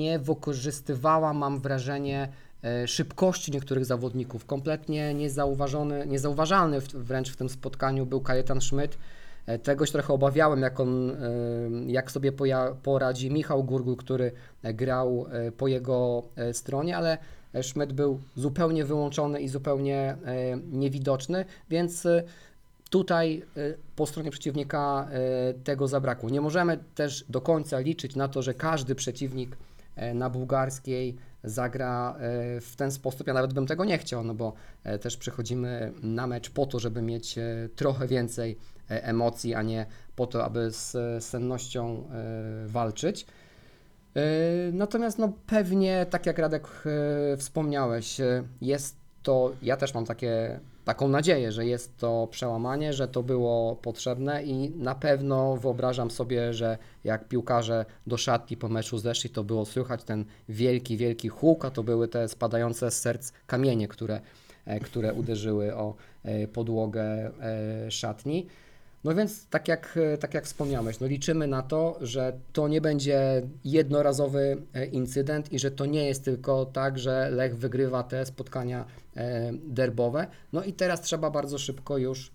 nie 0.00 0.18
wykorzystywała, 0.18 1.32
mam 1.32 1.60
wrażenie, 1.60 2.28
e, 2.64 2.88
szybkości 2.88 3.52
niektórych 3.52 3.84
zawodników. 3.84 4.44
Kompletnie 4.46 5.14
niezauważony, 5.14 6.06
niezauważalny 6.06 6.80
wręcz 6.80 7.30
w 7.30 7.36
tym 7.36 7.48
spotkaniu 7.48 8.06
był 8.06 8.20
Kajetan 8.20 8.60
Schmidt. 8.60 8.98
E, 9.46 9.58
Tego 9.58 9.86
się 9.86 9.92
trochę 9.92 10.12
obawiałem, 10.12 10.60
jak 10.62 10.80
on, 10.80 11.10
e, 11.10 11.14
jak 11.86 12.10
sobie 12.10 12.32
poradzi 12.82 13.30
Michał 13.30 13.64
Gurgul, 13.64 13.96
który 13.96 14.32
e, 14.62 14.74
grał 14.74 15.26
e, 15.30 15.52
po 15.52 15.68
jego 15.68 16.22
e, 16.36 16.54
stronie, 16.54 16.96
ale 16.96 17.18
e, 17.52 17.62
Schmidt 17.62 17.92
był 17.92 18.20
zupełnie 18.36 18.84
wyłączony 18.84 19.40
i 19.40 19.48
zupełnie 19.48 19.98
e, 19.98 20.16
niewidoczny, 20.72 21.44
więc 21.70 22.06
e, 22.06 22.22
tutaj 22.90 23.42
e, 23.56 23.60
po 23.96 24.06
stronie 24.06 24.30
przeciwnika 24.30 25.08
e, 25.10 25.54
tego 25.54 25.88
zabrakło. 25.88 26.30
Nie 26.30 26.40
możemy 26.40 26.78
też 26.94 27.24
do 27.28 27.40
końca 27.40 27.78
liczyć 27.78 28.16
na 28.16 28.28
to, 28.28 28.42
że 28.42 28.54
każdy 28.54 28.94
przeciwnik 28.94 29.56
e, 29.96 30.14
na 30.14 30.30
bułgarskiej 30.30 31.16
zagra 31.44 32.14
e, 32.16 32.60
w 32.60 32.76
ten 32.76 32.92
sposób. 32.92 33.26
Ja 33.26 33.34
nawet 33.34 33.52
bym 33.52 33.66
tego 33.66 33.84
nie 33.84 33.98
chciał, 33.98 34.24
no 34.24 34.34
bo 34.34 34.52
e, 34.84 34.98
też 34.98 35.16
przychodzimy 35.16 35.92
na 36.02 36.26
mecz 36.26 36.50
po 36.50 36.66
to, 36.66 36.78
żeby 36.78 37.02
mieć 37.02 37.38
e, 37.38 37.68
trochę 37.76 38.06
więcej 38.06 38.50
e, 38.52 38.79
emocji, 38.90 39.54
a 39.54 39.62
nie 39.62 39.86
po 40.16 40.26
to, 40.26 40.44
aby 40.44 40.70
z 40.70 40.96
sennością 41.24 42.04
e, 42.12 42.68
walczyć. 42.68 43.26
E, 44.16 44.20
Natomiast 44.72 45.18
no 45.18 45.32
pewnie, 45.46 46.06
tak 46.10 46.26
jak 46.26 46.38
Radek 46.38 46.66
e, 47.32 47.36
wspomniałeś, 47.36 48.20
e, 48.20 48.42
jest 48.60 49.00
to, 49.22 49.52
ja 49.62 49.76
też 49.76 49.94
mam 49.94 50.04
takie, 50.04 50.60
taką 50.84 51.08
nadzieję, 51.08 51.52
że 51.52 51.66
jest 51.66 51.96
to 51.96 52.28
przełamanie, 52.30 52.92
że 52.92 53.08
to 53.08 53.22
było 53.22 53.76
potrzebne 53.76 54.44
i 54.44 54.70
na 54.70 54.94
pewno 54.94 55.56
wyobrażam 55.56 56.10
sobie, 56.10 56.54
że 56.54 56.78
jak 57.04 57.28
piłkarze 57.28 57.84
do 58.06 58.16
szatni 58.16 58.56
po 58.56 58.68
meczu 58.68 58.98
zeszli, 58.98 59.30
to 59.30 59.44
było 59.44 59.66
słychać 59.66 60.04
ten 60.04 60.24
wielki, 60.48 60.96
wielki 60.96 61.28
huk, 61.28 61.64
a 61.64 61.70
to 61.70 61.82
były 61.82 62.08
te 62.08 62.28
spadające 62.28 62.90
z 62.90 63.00
serc 63.00 63.32
kamienie, 63.46 63.88
które, 63.88 64.20
e, 64.64 64.80
które 64.80 65.14
uderzyły 65.14 65.76
o 65.76 65.94
e, 66.22 66.48
podłogę 66.48 67.02
e, 67.02 67.90
szatni. 67.90 68.46
No 69.04 69.14
więc 69.14 69.46
tak 69.46 69.68
jak, 69.68 69.98
tak 70.20 70.34
jak 70.34 70.44
wspomniałeś, 70.44 71.00
no 71.00 71.06
liczymy 71.06 71.46
na 71.46 71.62
to, 71.62 71.98
że 72.00 72.32
to 72.52 72.68
nie 72.68 72.80
będzie 72.80 73.42
jednorazowy 73.64 74.62
e, 74.74 74.86
incydent 74.86 75.52
i 75.52 75.58
że 75.58 75.70
to 75.70 75.86
nie 75.86 76.06
jest 76.06 76.24
tylko 76.24 76.66
tak, 76.66 76.98
że 76.98 77.30
Lech 77.30 77.56
wygrywa 77.56 78.02
te 78.02 78.26
spotkania 78.26 78.84
e, 79.16 79.52
derbowe. 79.52 80.26
No 80.52 80.64
i 80.64 80.72
teraz 80.72 81.00
trzeba 81.00 81.30
bardzo 81.30 81.58
szybko 81.58 81.98
już 81.98 82.30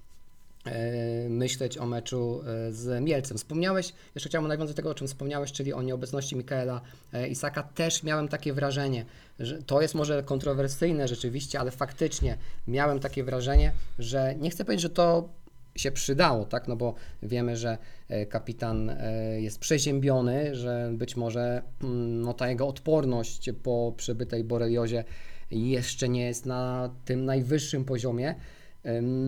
e, 0.65 1.29
myśleć 1.29 1.77
o 1.77 1.85
meczu 1.85 2.41
e, 2.45 2.71
z 2.73 3.03
Mielcem. 3.03 3.37
Wspomniałeś, 3.37 3.93
jeszcze 4.15 4.29
chciałem 4.29 4.47
nawiązać 4.47 4.69
do 4.69 4.75
tego, 4.75 4.89
o 4.89 4.95
czym 4.95 5.07
wspomniałeś, 5.07 5.51
czyli 5.51 5.73
o 5.73 5.81
nieobecności 5.81 6.35
Mikaela 6.35 6.81
e, 7.13 7.27
Isaka. 7.27 7.63
Też 7.63 8.03
miałem 8.03 8.27
takie 8.27 8.53
wrażenie, 8.53 9.05
że 9.39 9.63
to 9.63 9.81
jest 9.81 9.95
może 9.95 10.23
kontrowersyjne 10.23 11.07
rzeczywiście, 11.07 11.59
ale 11.59 11.71
faktycznie 11.71 12.37
miałem 12.67 12.99
takie 12.99 13.23
wrażenie, 13.23 13.71
że 13.99 14.35
nie 14.35 14.49
chcę 14.49 14.65
powiedzieć, 14.65 14.81
że 14.81 14.89
to 14.89 15.29
się 15.75 15.91
przydało, 15.91 16.45
tak? 16.45 16.67
No 16.67 16.75
bo 16.75 16.93
wiemy, 17.23 17.57
że 17.57 17.77
e, 18.09 18.25
kapitan 18.25 18.89
e, 18.89 19.41
jest 19.41 19.59
przeziębiony, 19.59 20.55
że 20.55 20.91
być 20.93 21.15
może 21.15 21.61
mm, 21.83 22.21
no, 22.21 22.33
ta 22.33 22.49
jego 22.49 22.67
odporność 22.67 23.49
po 23.63 23.93
przebytej 23.97 24.43
boreliozie 24.43 25.03
jeszcze 25.51 26.09
nie 26.09 26.25
jest 26.25 26.45
na 26.45 26.89
tym 27.05 27.25
najwyższym 27.25 27.85
poziomie. 27.85 28.35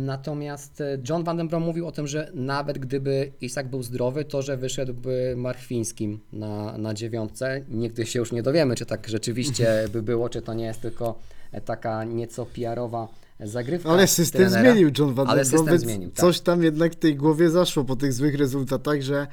Natomiast 0.06 0.82
e, 0.82 0.98
John 1.10 1.24
Van 1.24 1.38
Den 1.38 1.48
Brom 1.48 1.64
mówił 1.64 1.88
o 1.88 1.92
tym, 1.92 2.08
że 2.08 2.32
nawet 2.34 2.78
gdyby 2.78 3.32
Isak 3.42 3.68
był 3.68 3.84
zdrowy, 3.84 4.26
to 4.26 4.42
że 4.42 4.58
wyszedłby 4.58 5.34
Marchwińskim 5.38 6.20
na, 6.34 6.78
na 6.78 6.94
dziewiątce. 6.94 7.62
Nigdy 7.70 8.06
się 8.06 8.20
już 8.20 8.32
nie 8.32 8.44
dowiemy, 8.44 8.76
czy 8.76 8.86
tak 8.86 9.08
rzeczywiście 9.08 9.86
by 9.92 10.04
było, 10.04 10.30
czy 10.30 10.42
to 10.42 10.54
nie 10.54 10.66
jest 10.66 10.82
tylko 10.82 11.20
taka 11.66 12.04
nieco 12.04 12.46
PR-owa 12.46 13.08
zagrywka 13.40 13.90
Ale 13.90 14.08
system 14.08 14.42
trenera. 14.42 14.72
zmienił 14.72 14.92
John 15.00 15.14
Van 15.14 15.28
Ale 15.30 15.46
system 15.46 15.80
zmienił, 15.80 16.10
tak. 16.10 16.26
coś 16.26 16.40
tam 16.40 16.64
jednak 16.64 16.94
w 16.94 16.96
tej 16.96 17.16
głowie 17.16 17.50
zaszło 17.50 17.84
po 17.84 17.96
tych 17.96 18.14
złych 18.14 18.36
rezultatach, 18.36 19.02
że 19.02 19.28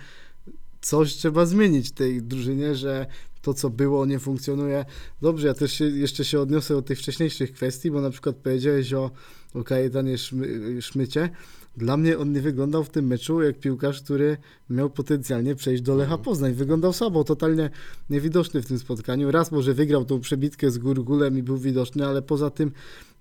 coś 0.80 1.14
trzeba 1.14 1.46
zmienić 1.46 1.88
w 1.88 1.92
tej 1.92 2.22
drużynie, 2.22 2.74
że 2.74 3.06
to, 3.42 3.54
co 3.54 3.70
było, 3.70 4.06
nie 4.06 4.18
funkcjonuje. 4.18 4.84
Dobrze, 5.22 5.46
ja 5.46 5.54
też 5.54 5.72
się, 5.72 5.84
jeszcze 5.84 6.24
się 6.24 6.40
odniosę 6.40 6.74
do 6.74 6.82
tych 6.82 6.98
wcześniejszych 6.98 7.52
kwestii, 7.52 7.90
bo 7.90 8.00
na 8.00 8.10
przykład 8.10 8.36
powiedziałeś 8.36 8.92
o, 8.92 9.10
o 9.54 9.64
Kajetanie 9.64 10.18
Szmy, 10.18 10.82
Szmycie. 10.82 11.30
Dla 11.76 11.96
mnie 11.96 12.18
on 12.18 12.32
nie 12.32 12.40
wyglądał 12.40 12.84
w 12.84 12.90
tym 12.90 13.06
meczu 13.06 13.42
jak 13.42 13.58
piłkarz, 13.58 14.02
który 14.02 14.36
miał 14.70 14.90
potencjalnie 14.90 15.54
przejść 15.54 15.82
do 15.82 15.94
Lecha 15.94 16.18
Poznań. 16.18 16.54
Wyglądał 16.54 16.92
słabo, 16.92 17.24
totalnie 17.24 17.70
niewidoczny 18.10 18.62
w 18.62 18.66
tym 18.66 18.78
spotkaniu. 18.78 19.30
Raz 19.30 19.52
może 19.52 19.74
wygrał 19.74 20.04
tą 20.04 20.20
przebitkę 20.20 20.70
z 20.70 20.78
Gurgulem 20.78 21.38
i 21.38 21.42
był 21.42 21.58
widoczny, 21.58 22.06
ale 22.06 22.22
poza 22.22 22.50
tym 22.50 22.72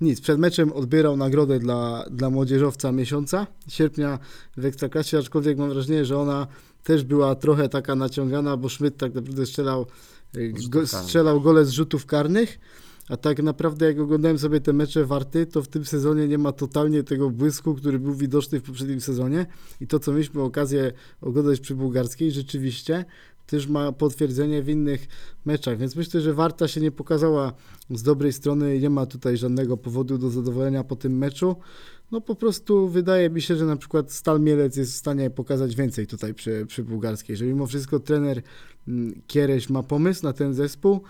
nic. 0.02 0.22
Przed 0.22 0.40
meczem 0.40 0.74
odbierał 0.74 1.18
nagrodę 1.18 1.60
dla, 1.60 2.06
dla 2.12 2.30
młodzieżowca 2.30 2.92
miesiąca, 2.92 3.48
sierpnia 3.68 4.20
w 4.58 4.66
Ekstraklasie, 4.66 5.18
aczkolwiek 5.18 5.58
mam 5.58 5.70
wrażenie, 5.70 6.06
że 6.06 6.18
ona 6.18 6.48
też 6.84 7.04
była 7.04 7.36
trochę 7.36 7.70
taka 7.70 7.96
naciągana, 7.96 8.58
bo 8.58 8.70
Szmyt 8.70 8.98
tak 8.98 9.14
naprawdę 9.14 9.46
strzelał, 9.46 9.86
rzutów 10.34 10.70
go, 10.70 10.88
strzelał 10.88 11.42
gole 11.42 11.66
z 11.66 11.70
rzutów 11.70 12.06
karnych, 12.06 12.60
a 13.10 13.18
tak 13.18 13.44
naprawdę 13.44 13.86
jak 13.86 14.00
oglądałem 14.00 14.40
sobie 14.40 14.62
te 14.62 14.74
mecze 14.74 15.06
Warty, 15.06 15.46
to 15.46 15.62
w 15.62 15.68
tym 15.68 15.86
sezonie 15.86 16.28
nie 16.28 16.38
ma 16.38 16.52
totalnie 16.52 17.04
tego 17.04 17.30
błysku, 17.30 17.76
który 17.76 18.00
był 18.00 18.14
widoczny 18.14 18.60
w 18.60 18.64
poprzednim 18.64 19.02
sezonie 19.02 19.46
i 19.82 19.88
to, 19.88 20.00
co 20.00 20.12
mieliśmy 20.12 20.42
okazję 20.42 20.92
oglądać 21.22 21.60
przy 21.60 21.76
Bułgarskiej, 21.76 22.32
rzeczywiście 22.32 23.06
też 23.48 23.68
ma 23.68 23.92
potwierdzenie 23.92 24.64
w 24.64 24.70
innych 24.70 25.08
meczach, 25.46 25.78
więc 25.78 25.96
myślę, 25.96 26.22
że 26.22 26.34
Warta 26.34 26.68
się 26.68 26.82
nie 26.82 26.92
pokazała 26.92 27.54
z 27.90 28.04
dobrej 28.04 28.34
strony 28.34 28.76
i 28.76 28.82
nie 28.82 28.90
ma 28.90 29.06
tutaj 29.06 29.38
żadnego 29.38 29.78
powodu 29.78 30.18
do 30.18 30.30
zadowolenia 30.30 30.84
po 30.84 30.96
tym 30.96 31.18
meczu. 31.18 31.56
No 32.12 32.22
po 32.22 32.36
prostu 32.36 32.88
wydaje 32.88 33.30
mi 33.30 33.42
się, 33.42 33.56
że 33.56 33.66
na 33.66 33.76
przykład 33.76 34.12
Stal 34.12 34.40
Mielec 34.40 34.78
jest 34.78 34.94
w 34.94 34.96
stanie 34.96 35.30
pokazać 35.30 35.76
więcej 35.76 36.08
tutaj 36.08 36.34
przy, 36.34 36.66
przy 36.68 36.84
Bułgarskiej, 36.84 37.38
że 37.38 37.46
mimo 37.46 37.68
wszystko 37.68 38.00
trener 38.00 38.42
mm, 38.88 39.22
Kiereś 39.28 39.70
ma 39.70 39.84
pomysł 39.84 40.24
na 40.24 40.34
ten 40.34 40.54
zespół, 40.54 41.02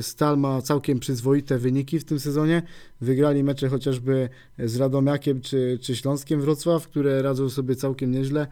Stal 0.00 0.38
ma 0.38 0.62
całkiem 0.62 1.00
przyzwoite 1.00 1.58
wyniki 1.58 1.98
w 1.98 2.04
tym 2.04 2.20
sezonie, 2.20 2.62
wygrali 3.00 3.44
mecze 3.44 3.68
chociażby 3.68 4.28
z 4.58 4.76
Radomiakiem 4.76 5.40
czy, 5.40 5.78
czy 5.82 5.96
Śląskiem 5.96 6.40
Wrocław, 6.40 6.88
które 6.88 7.22
radzą 7.22 7.50
sobie 7.50 7.76
całkiem 7.76 8.10
nieźle 8.10 8.46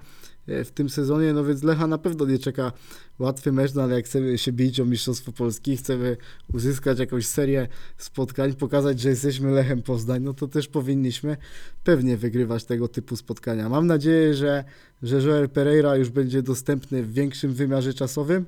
e, 0.47 0.65
w 0.65 0.71
tym 0.71 0.89
sezonie, 0.89 1.33
no 1.33 1.45
więc 1.45 1.63
Lecha 1.63 1.87
na 1.87 1.99
pewno 1.99 2.27
nie 2.27 2.39
czeka 2.39 2.73
łatwy 3.19 3.53
mecz, 3.53 3.75
no 3.75 3.83
ale 3.83 3.95
jak 3.95 4.05
chcemy 4.05 4.39
się 4.39 4.53
bić 4.53 4.81
o 4.81 4.85
Mistrzostwo 4.85 5.33
Polski, 5.33 5.77
chcemy 5.77 6.17
uzyskać 6.55 6.99
jakąś 6.99 7.27
serię 7.27 7.69
spotkań, 7.99 8.55
pokazać, 8.55 9.01
że 9.01 9.09
jesteśmy 9.09 9.51
Lechem 9.51 9.83
Poznań, 9.83 10.23
no 10.23 10.35
to 10.35 10.49
też 10.49 10.69
powinniśmy 10.69 11.37
pewnie 11.85 12.17
wygrywać 12.17 12.65
tego 12.65 12.89
typu 12.89 13.17
spotkania. 13.17 13.69
Mam 13.69 13.87
nadzieję, 13.87 14.35
że, 14.35 14.65
że 15.03 15.17
Joel 15.17 15.49
Pereira 15.49 15.97
już 15.97 16.11
będzie 16.11 16.43
dostępny 16.43 17.03
w 17.03 17.13
większym 17.13 17.53
wymiarze 17.53 17.95
czasowym 17.95 18.45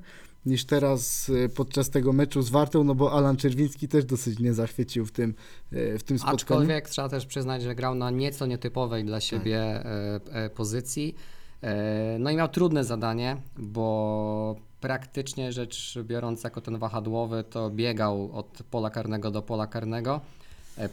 niż 0.48 0.64
teraz 0.64 1.30
e, 1.44 1.48
podczas 1.48 1.90
tego 1.90 2.12
meczu 2.12 2.42
z 2.42 2.50
Wartą, 2.50 2.84
no 2.84 2.94
bo 2.94 3.12
Alan 3.12 3.36
Czerwiński 3.36 3.88
też 3.88 4.04
dosyć 4.04 4.38
nie 4.38 4.54
zachwycił 4.54 5.06
w 5.06 5.12
tym, 5.12 5.34
e, 5.72 5.98
w 5.98 6.02
tym 6.02 6.18
spotkaniu. 6.18 6.36
Aczkolwiek 6.36 6.88
trzeba 6.88 7.08
też 7.08 7.26
przyznać, 7.26 7.62
że 7.62 7.74
grał 7.74 7.94
na 7.94 8.10
nieco 8.10 8.46
nietypowej 8.46 9.04
dla 9.04 9.20
siebie 9.20 9.58
e, 9.58 10.20
e, 10.32 10.50
pozycji. 10.50 11.14
E, 11.62 12.16
no 12.18 12.30
i 12.30 12.36
miał 12.36 12.48
trudne 12.48 12.84
zadanie, 12.84 13.36
bo 13.58 14.56
praktycznie 14.80 15.52
rzecz 15.52 15.98
biorąc, 16.02 16.44
jako 16.44 16.60
ten 16.60 16.78
wahadłowy, 16.78 17.44
to 17.50 17.70
biegał 17.70 18.30
od 18.32 18.62
pola 18.70 18.90
karnego 18.90 19.30
do 19.30 19.42
pola 19.42 19.66
karnego. 19.66 20.20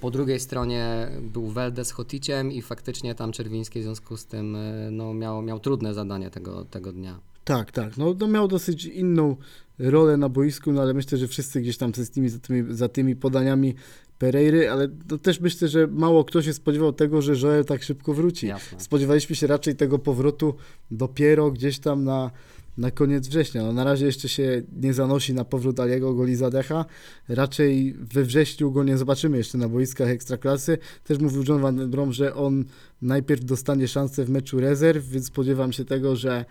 Po 0.01 0.11
drugiej 0.11 0.39
stronie 0.39 1.07
był 1.21 1.47
Welde 1.47 1.85
z 1.85 1.91
Hoticiem 1.91 2.51
i 2.51 2.61
faktycznie 2.61 3.15
tam 3.15 3.31
Czerwiński 3.31 3.79
w 3.79 3.83
związku 3.83 4.17
z 4.17 4.25
tym 4.25 4.57
no, 4.91 5.13
miał, 5.13 5.41
miał 5.41 5.59
trudne 5.59 5.93
zadanie 5.93 6.29
tego, 6.29 6.65
tego 6.65 6.91
dnia. 6.91 7.19
Tak, 7.45 7.71
tak. 7.71 7.97
No, 7.97 8.15
no 8.19 8.27
miał 8.27 8.47
dosyć 8.47 8.85
inną 8.85 9.35
rolę 9.79 10.17
na 10.17 10.29
boisku, 10.29 10.71
no 10.71 10.81
ale 10.81 10.93
myślę, 10.93 11.17
że 11.17 11.27
wszyscy 11.27 11.61
gdzieś 11.61 11.77
tam 11.77 11.93
z 11.95 12.09
tymi, 12.09 12.29
za, 12.29 12.39
tymi, 12.39 12.75
za 12.75 12.89
tymi 12.89 13.15
podaniami 13.15 13.75
Pereiry, 14.17 14.71
ale 14.71 14.87
to 15.07 15.17
też 15.17 15.39
myślę, 15.39 15.67
że 15.67 15.87
mało 15.87 16.23
kto 16.23 16.41
się 16.41 16.53
spodziewał 16.53 16.93
tego, 16.93 17.21
że 17.21 17.33
Joel 17.33 17.65
tak 17.65 17.83
szybko 17.83 18.13
wróci. 18.13 18.47
Jasne. 18.47 18.79
Spodziewaliśmy 18.79 19.35
się 19.35 19.47
raczej 19.47 19.75
tego 19.75 19.99
powrotu 19.99 20.55
dopiero 20.91 21.51
gdzieś 21.51 21.79
tam 21.79 22.03
na, 22.03 22.31
na 22.77 22.91
koniec 22.91 23.27
września. 23.27 23.63
No, 23.63 23.73
na 23.73 23.83
razie 23.83 24.05
jeszcze 24.05 24.29
się 24.29 24.63
nie 24.81 24.93
zanosi 24.93 25.33
na 25.33 25.45
powrót 25.45 25.79
Aliego 25.79 26.13
Golizadecha. 26.13 26.85
Raczej 27.27 27.93
we 27.93 28.23
wrześniu 28.23 28.71
go 28.71 28.83
nie 28.83 28.97
zobaczymy 28.97 29.37
jeszcze 29.37 29.57
na 29.57 29.69
boiskach 29.69 30.09
Ekstraklasy. 30.09 30.77
Też 31.03 31.19
mówił 31.19 31.43
John 31.47 31.61
Van 31.61 31.89
Brom, 31.89 32.13
że 32.13 32.35
on 32.35 32.65
najpierw 33.01 33.45
dostanie 33.45 33.87
szansę 33.87 34.25
w 34.25 34.29
meczu 34.29 34.59
rezerw, 34.59 35.09
więc 35.09 35.25
spodziewam 35.25 35.73
się 35.73 35.85
tego, 35.85 36.15
że 36.15 36.45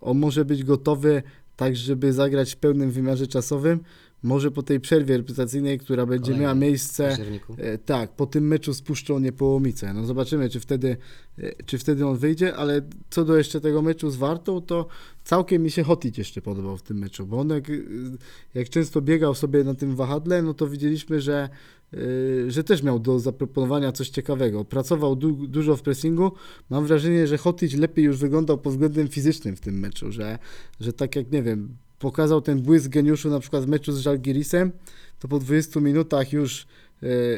on 0.00 0.18
może 0.18 0.44
być 0.44 0.64
gotowy 0.64 1.22
tak, 1.56 1.76
żeby 1.76 2.12
zagrać 2.12 2.54
w 2.54 2.56
pełnym 2.56 2.90
wymiarze 2.90 3.26
czasowym. 3.26 3.80
Może 4.22 4.50
po 4.50 4.62
tej 4.62 4.80
przerwie 4.80 5.16
reprezentacyjnej, 5.16 5.78
która 5.78 6.06
będzie 6.06 6.24
Kolejnej, 6.24 6.42
miała 6.42 6.54
miejsce. 6.54 7.16
E, 7.58 7.78
Tak, 7.78 8.16
po 8.16 8.26
tym 8.26 8.46
meczu 8.46 8.74
z 8.74 8.82
Puszczą 8.82 9.18
Niepołomice. 9.18 9.94
No 9.94 10.06
zobaczymy, 10.06 10.50
czy 10.50 10.60
wtedy, 10.60 10.96
e, 11.38 11.64
czy 11.64 11.78
wtedy 11.78 12.06
on 12.06 12.16
wyjdzie, 12.16 12.56
ale 12.56 12.82
co 13.10 13.24
do 13.24 13.36
jeszcze 13.36 13.60
tego 13.60 13.82
meczu 13.82 14.10
z 14.10 14.16
Wartą, 14.16 14.60
to 14.60 14.86
całkiem 15.24 15.62
mi 15.62 15.70
się 15.70 15.82
Hotic 15.82 16.18
jeszcze 16.18 16.42
podobał 16.42 16.76
w 16.76 16.82
tym 16.82 16.98
meczu, 16.98 17.26
bo 17.26 17.40
on 17.40 17.48
jak, 17.48 17.70
e, 17.70 17.72
jak 18.54 18.68
często 18.68 19.00
biegał 19.00 19.34
sobie 19.34 19.64
na 19.64 19.74
tym 19.74 19.96
wahadle, 19.96 20.42
no 20.42 20.54
to 20.54 20.68
widzieliśmy, 20.68 21.20
że, 21.20 21.48
że 22.48 22.64
też 22.64 22.82
miał 22.82 22.98
do 22.98 23.18
zaproponowania 23.20 23.92
coś 23.92 24.08
ciekawego. 24.08 24.64
Pracował 24.64 25.16
du, 25.16 25.32
dużo 25.32 25.76
w 25.76 25.82
pressingu. 25.82 26.32
Mam 26.70 26.86
wrażenie, 26.86 27.26
że 27.26 27.38
Hotic 27.38 27.74
lepiej 27.74 28.04
już 28.04 28.16
wyglądał 28.16 28.58
pod 28.58 28.72
względem 28.72 29.08
fizycznym 29.08 29.56
w 29.56 29.60
tym 29.60 29.78
meczu, 29.80 30.12
że, 30.12 30.38
że 30.80 30.92
tak 30.92 31.16
jak, 31.16 31.32
nie 31.32 31.42
wiem, 31.42 31.76
pokazał 31.98 32.40
ten 32.40 32.62
błysk 32.62 32.88
geniuszu 32.88 33.30
na 33.30 33.40
przykład 33.40 33.64
w 33.64 33.68
meczu 33.68 33.92
z 33.92 33.98
Żalgirisem, 33.98 34.72
to 35.18 35.28
po 35.28 35.38
20 35.38 35.80
minutach 35.80 36.32
już 36.32 36.66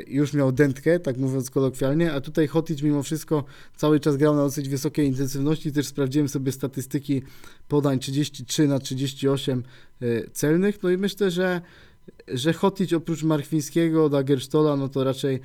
już 0.07 0.33
miał 0.33 0.53
dętkę, 0.53 1.01
tak 1.01 1.17
mówiąc 1.17 1.51
kolokwialnie, 1.51 2.13
a 2.13 2.21
tutaj 2.21 2.47
Hotic 2.47 2.83
mimo 2.83 3.03
wszystko 3.03 3.45
cały 3.77 4.01
czas 4.01 4.17
grał 4.17 4.37
na 4.37 4.43
dosyć 4.43 4.69
wysokiej 4.69 5.07
intensywności. 5.07 5.73
Też 5.73 5.87
sprawdziłem 5.87 6.29
sobie 6.29 6.53
statystyki 6.53 7.23
podań 7.69 7.99
33 7.99 8.69
na 8.69 8.79
38 8.79 9.63
e, 10.03 10.31
celnych. 10.31 10.83
No 10.83 10.91
i 10.91 10.97
myślę, 10.97 11.31
że, 11.31 11.61
że 12.29 12.53
Hotic 12.53 12.93
oprócz 12.93 13.23
Markwińskiego, 13.23 14.09
Dagerstola, 14.09 14.77
no 14.77 14.89
to 14.89 15.05
raczej 15.05 15.41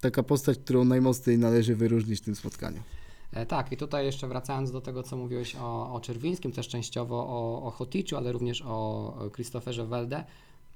taka 0.00 0.22
postać, 0.22 0.58
którą 0.58 0.84
najmocniej 0.84 1.38
należy 1.38 1.76
wyróżnić 1.76 2.20
w 2.20 2.24
tym 2.24 2.36
spotkaniu. 2.36 2.82
E, 3.32 3.46
Tak, 3.46 3.72
i 3.72 3.76
tutaj 3.76 4.06
jeszcze 4.06 4.28
wracając 4.28 4.72
do 4.72 4.80
tego, 4.80 5.02
co 5.02 5.16
mówiłeś 5.16 5.56
o, 5.56 5.94
o 5.94 6.00
Czerwińskim, 6.00 6.52
też 6.52 6.68
częściowo 6.68 7.16
o, 7.16 7.74
o 7.78 8.16
ale 8.16 8.32
również 8.32 8.62
o 8.62 9.30
Christopherze 9.34 9.86
Welde. 9.86 10.24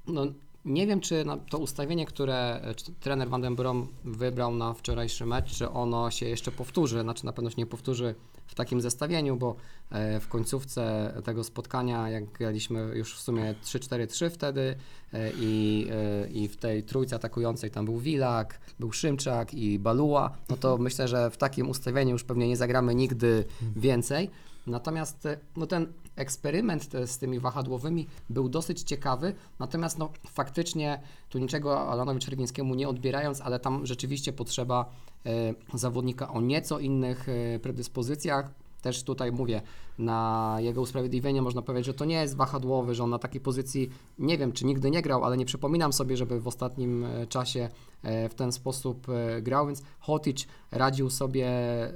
No, 0.07 0.27
nie 0.65 0.87
wiem, 0.87 1.01
czy 1.01 1.25
to 1.51 1.59
ustawienie, 1.59 2.07
które 2.07 2.61
e, 2.63 2.75
trener 3.01 3.29
Van 3.29 3.43
den 3.43 3.57
Brom 3.57 3.87
wybrał 4.05 4.55
na 4.55 4.75
wczorajszy 4.75 5.27
mecz, 5.27 5.55
czy 5.55 5.71
ono 5.71 6.11
się 6.11 6.27
jeszcze 6.27 6.53
powtórzy, 6.53 7.03
znaczy 7.03 7.27
na 7.27 7.33
pewno 7.33 7.51
się 7.51 7.57
nie 7.59 7.67
powtórzy 7.67 8.15
w 8.49 8.55
takim 8.55 8.81
zestawieniu, 8.81 9.37
bo 9.37 9.57
e, 9.91 10.21
w 10.21 10.29
końcówce 10.29 11.13
tego 11.25 11.45
spotkania, 11.45 12.11
jak 12.11 12.25
graliśmy 12.33 12.81
już 12.95 13.17
w 13.17 13.21
sumie 13.21 13.55
3-4-3 13.65 14.31
wtedy 14.31 14.77
e, 15.13 15.31
i, 15.41 15.87
e, 15.91 16.29
i 16.29 16.49
w 16.49 16.57
tej 16.57 16.83
trójce 16.83 17.17
atakującej 17.17 17.71
tam 17.71 17.85
był 17.85 17.99
Wilak, 17.99 18.61
był 18.81 18.93
Szymczak 18.93 19.55
i 19.55 19.79
Baluła, 19.79 20.39
no 20.49 20.57
to 20.57 20.79
myślę, 20.79 21.09
że 21.09 21.31
w 21.31 21.37
takim 21.37 21.69
ustawieniu 21.69 22.13
już 22.13 22.25
pewnie 22.25 22.49
nie 22.49 22.57
zagramy 22.57 22.95
nigdy 22.95 23.45
więcej. 23.77 24.31
Natomiast 24.69 25.27
e, 25.27 25.39
no 25.57 25.67
ten 25.67 25.93
eksperyment 26.17 26.89
te- 26.89 27.07
z 27.07 27.19
tymi 27.19 27.41
wahadłowymi 27.41 28.07
był 28.31 28.49
dosyć 28.49 28.83
ciekawy, 28.83 29.35
natomiast 29.59 29.99
no 29.99 30.11
faktycznie 30.31 31.01
tu 31.29 31.39
niczego 31.39 31.81
Alanowi 31.91 32.21
Czerwińskiemu 32.21 32.75
nie 32.75 32.89
odbierając, 32.89 33.41
ale 33.41 33.61
tam 33.61 33.87
rzeczywiście 33.87 34.33
potrzeba 34.33 34.91
e, 35.27 35.55
zawodnika 35.75 36.29
o 36.29 36.41
nieco 36.41 36.79
innych 36.79 37.29
e, 37.29 37.59
predyspozycjach. 37.59 38.51
Też 38.83 39.03
tutaj 39.03 39.33
mówię, 39.33 39.63
na 39.99 40.57
jego 40.61 40.81
usprawiedliwienie 40.81 41.43
można 41.43 41.63
powiedzieć, 41.63 41.87
że 41.87 41.95
to 41.95 42.05
nie 42.05 42.15
jest 42.15 42.37
wahadłowy, 42.37 42.95
że 42.95 43.05
on 43.05 43.11
na 43.11 43.19
takiej 43.19 43.41
pozycji, 43.41 43.91
nie 44.19 44.39
wiem 44.39 44.53
czy 44.53 44.67
nigdy 44.67 44.91
nie 44.91 45.03
grał, 45.03 45.25
ale 45.25 45.37
nie 45.37 45.45
przypominam 45.45 45.93
sobie, 45.93 46.17
żeby 46.17 46.41
w 46.41 46.49
ostatnim 46.49 47.05
e, 47.05 47.27
czasie 47.27 47.69
e, 48.03 48.29
w 48.29 48.35
ten 48.35 48.53
sposób 48.53 49.09
e, 49.09 49.43
grał, 49.43 49.67
więc 49.67 49.83
Hotic 50.01 50.47
radził 50.71 51.11
sobie 51.11 51.49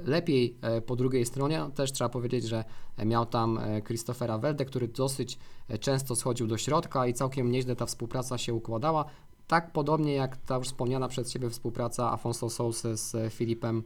lepiej 0.05 0.57
po 0.85 0.95
drugiej 0.95 1.25
stronie. 1.25 1.65
Też 1.75 1.91
trzeba 1.91 2.09
powiedzieć, 2.09 2.43
że 2.43 2.63
miał 3.05 3.25
tam 3.25 3.59
Christophera 3.85 4.37
Welde, 4.37 4.65
który 4.65 4.87
dosyć 4.87 5.39
często 5.79 6.15
schodził 6.15 6.47
do 6.47 6.57
środka 6.57 7.07
i 7.07 7.13
całkiem 7.13 7.51
nieźle 7.51 7.75
ta 7.75 7.85
współpraca 7.85 8.37
się 8.37 8.53
układała. 8.53 9.05
Tak 9.47 9.71
podobnie 9.71 10.13
jak 10.13 10.37
ta 10.37 10.57
już 10.57 10.67
wspomniana 10.67 11.07
przez 11.07 11.31
Ciebie 11.31 11.49
współpraca 11.49 12.11
Afonso 12.11 12.49
Sousy 12.49 12.97
z 12.97 13.33
Filipem 13.33 13.83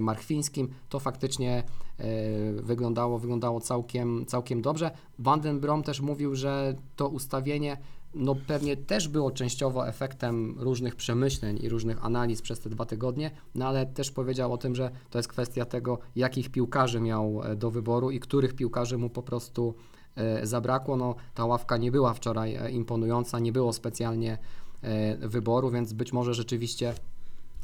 Marchwińskim, 0.00 0.68
to 0.88 1.00
faktycznie 1.00 1.62
e, 1.98 2.04
wyglądało, 2.52 3.18
wyglądało 3.18 3.60
całkiem, 3.60 4.26
całkiem 4.26 4.62
dobrze. 4.62 4.90
Van 5.18 5.40
den 5.40 5.60
Brom 5.60 5.82
też 5.82 6.00
mówił, 6.00 6.34
że 6.34 6.74
to 6.96 7.08
ustawienie 7.08 7.76
no 8.14 8.34
pewnie 8.46 8.76
też 8.76 9.08
było 9.08 9.30
częściowo 9.30 9.88
efektem 9.88 10.54
różnych 10.58 10.96
przemyśleń 10.96 11.58
i 11.62 11.68
różnych 11.68 12.04
analiz 12.04 12.42
przez 12.42 12.60
te 12.60 12.70
dwa 12.70 12.84
tygodnie, 12.84 13.30
no 13.54 13.66
ale 13.68 13.86
też 13.86 14.10
powiedział 14.10 14.52
o 14.52 14.58
tym, 14.58 14.74
że 14.74 14.90
to 15.10 15.18
jest 15.18 15.28
kwestia 15.28 15.64
tego, 15.64 15.98
jakich 16.16 16.50
piłkarzy 16.50 17.00
miał 17.00 17.42
e, 17.44 17.56
do 17.56 17.70
wyboru 17.70 18.10
i 18.10 18.20
których 18.20 18.54
piłkarzy 18.54 18.98
mu 18.98 19.10
po 19.10 19.22
prostu 19.22 19.74
e, 20.16 20.46
zabrakło. 20.46 20.96
No, 20.96 21.14
ta 21.34 21.44
ławka 21.44 21.76
nie 21.76 21.92
była 21.92 22.14
wczoraj 22.14 22.54
e, 22.54 22.70
imponująca, 22.70 23.38
nie 23.38 23.52
było 23.52 23.72
specjalnie 23.72 24.38
e, 24.82 25.28
wyboru, 25.28 25.70
więc 25.70 25.92
być 25.92 26.12
może 26.12 26.34
rzeczywiście 26.34 26.94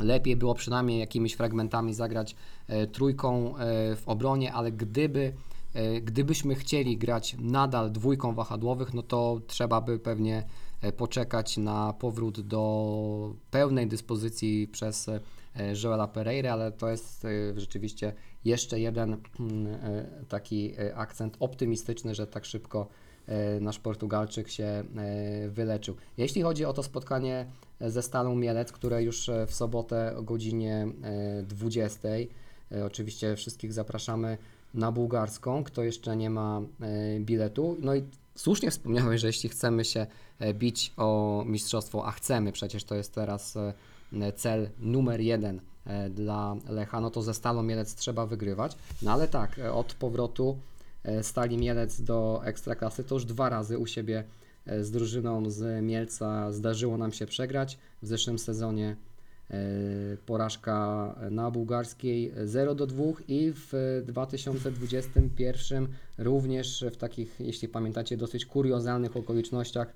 lepiej 0.00 0.36
było 0.36 0.54
przynajmniej 0.54 1.00
jakimiś 1.00 1.32
fragmentami 1.32 1.94
zagrać 1.94 2.36
e, 2.68 2.86
trójką 2.86 3.56
e, 3.56 3.96
w 3.96 4.02
obronie, 4.06 4.52
ale 4.52 4.72
gdyby 4.72 5.32
e, 5.74 6.00
gdybyśmy 6.00 6.54
chcieli 6.54 6.98
grać 6.98 7.36
nadal 7.38 7.92
dwójką 7.92 8.34
wahadłowych, 8.34 8.94
no 8.94 9.02
to 9.02 9.40
trzeba 9.46 9.80
by 9.80 9.98
pewnie 9.98 10.44
poczekać 10.96 11.56
na 11.56 11.92
powrót 11.92 12.40
do 12.40 13.34
pełnej 13.50 13.86
dyspozycji 13.86 14.68
przez 14.68 15.10
Joela 15.82 16.08
Pereira, 16.08 16.52
ale 16.52 16.72
to 16.72 16.88
jest 16.88 17.26
rzeczywiście 17.56 18.12
jeszcze 18.44 18.80
jeden 18.80 19.16
mm, 19.40 19.66
taki 20.28 20.72
akcent 20.94 21.36
optymistyczny, 21.40 22.14
że 22.14 22.26
tak 22.26 22.44
szybko 22.44 22.88
nasz 23.60 23.78
Portugalczyk 23.78 24.48
się 24.48 24.64
e, 24.64 24.84
wyleczył. 25.48 25.96
Jeśli 26.16 26.42
chodzi 26.42 26.64
o 26.64 26.72
to 26.72 26.82
spotkanie 26.82 27.46
ze 27.80 28.02
Stalą 28.02 28.34
Mielec, 28.34 28.72
które 28.72 29.02
już 29.02 29.28
e, 29.28 29.46
w 29.46 29.54
sobotę 29.54 30.16
o 30.16 30.22
godzinie 30.22 30.88
e, 31.02 31.42
20. 31.42 32.08
E, 32.08 32.84
Oczywiście 32.84 33.36
wszystkich 33.36 33.72
zapraszamy 33.72 34.38
na 34.74 34.92
bułgarską, 34.92 35.64
kto 35.64 35.82
jeszcze 35.82 36.16
nie 36.16 36.30
ma 36.30 36.60
e, 36.80 37.20
biletu. 37.20 37.76
No 37.80 37.94
i 37.94 38.02
słusznie 38.34 38.70
wspomniałeś, 38.70 39.20
że 39.20 39.26
jeśli 39.26 39.48
chcemy 39.48 39.84
się 39.84 40.06
e, 40.38 40.54
bić 40.54 40.92
o 40.96 41.42
mistrzostwo, 41.46 42.06
a 42.06 42.10
chcemy, 42.10 42.52
przecież 42.52 42.84
to 42.84 42.94
jest 42.94 43.14
teraz 43.14 43.56
e, 43.56 43.72
cel 44.32 44.68
numer 44.78 45.20
jeden 45.20 45.60
e, 45.86 46.10
dla 46.10 46.56
Lecha, 46.68 47.00
no 47.00 47.10
to 47.10 47.22
ze 47.22 47.34
Stalą 47.34 47.62
Mielec 47.62 47.94
trzeba 47.94 48.26
wygrywać. 48.26 48.76
No 49.02 49.12
ale 49.12 49.28
tak, 49.28 49.58
e, 49.58 49.72
od 49.72 49.94
powrotu 49.94 50.56
e, 50.56 50.79
Stali 51.22 51.58
Mielec 51.58 52.00
do 52.00 52.42
Ekstraklasy 52.44 53.04
to 53.04 53.14
już 53.14 53.24
dwa 53.24 53.48
razy 53.48 53.78
u 53.78 53.86
siebie 53.86 54.24
e, 54.66 54.84
z 54.84 54.90
drużyną 54.90 55.50
z 55.50 55.84
Mielca 55.84 56.52
zdarzyło 56.52 56.96
nam 56.96 57.12
się 57.12 57.26
przegrać. 57.26 57.78
W 58.02 58.06
zeszłym 58.06 58.38
sezonie 58.38 58.96
e, 59.50 59.56
porażka 60.26 61.14
na 61.30 61.50
bułgarskiej 61.50 62.32
0 62.44 62.74
do 62.74 62.86
2 62.86 63.04
i 63.28 63.52
w 63.54 64.02
2021 64.06 65.88
również 66.18 66.84
w 66.92 66.96
takich, 66.96 67.40
jeśli 67.40 67.68
pamiętacie, 67.68 68.16
dosyć 68.16 68.46
kuriozalnych 68.46 69.16
okolicznościach 69.16 69.92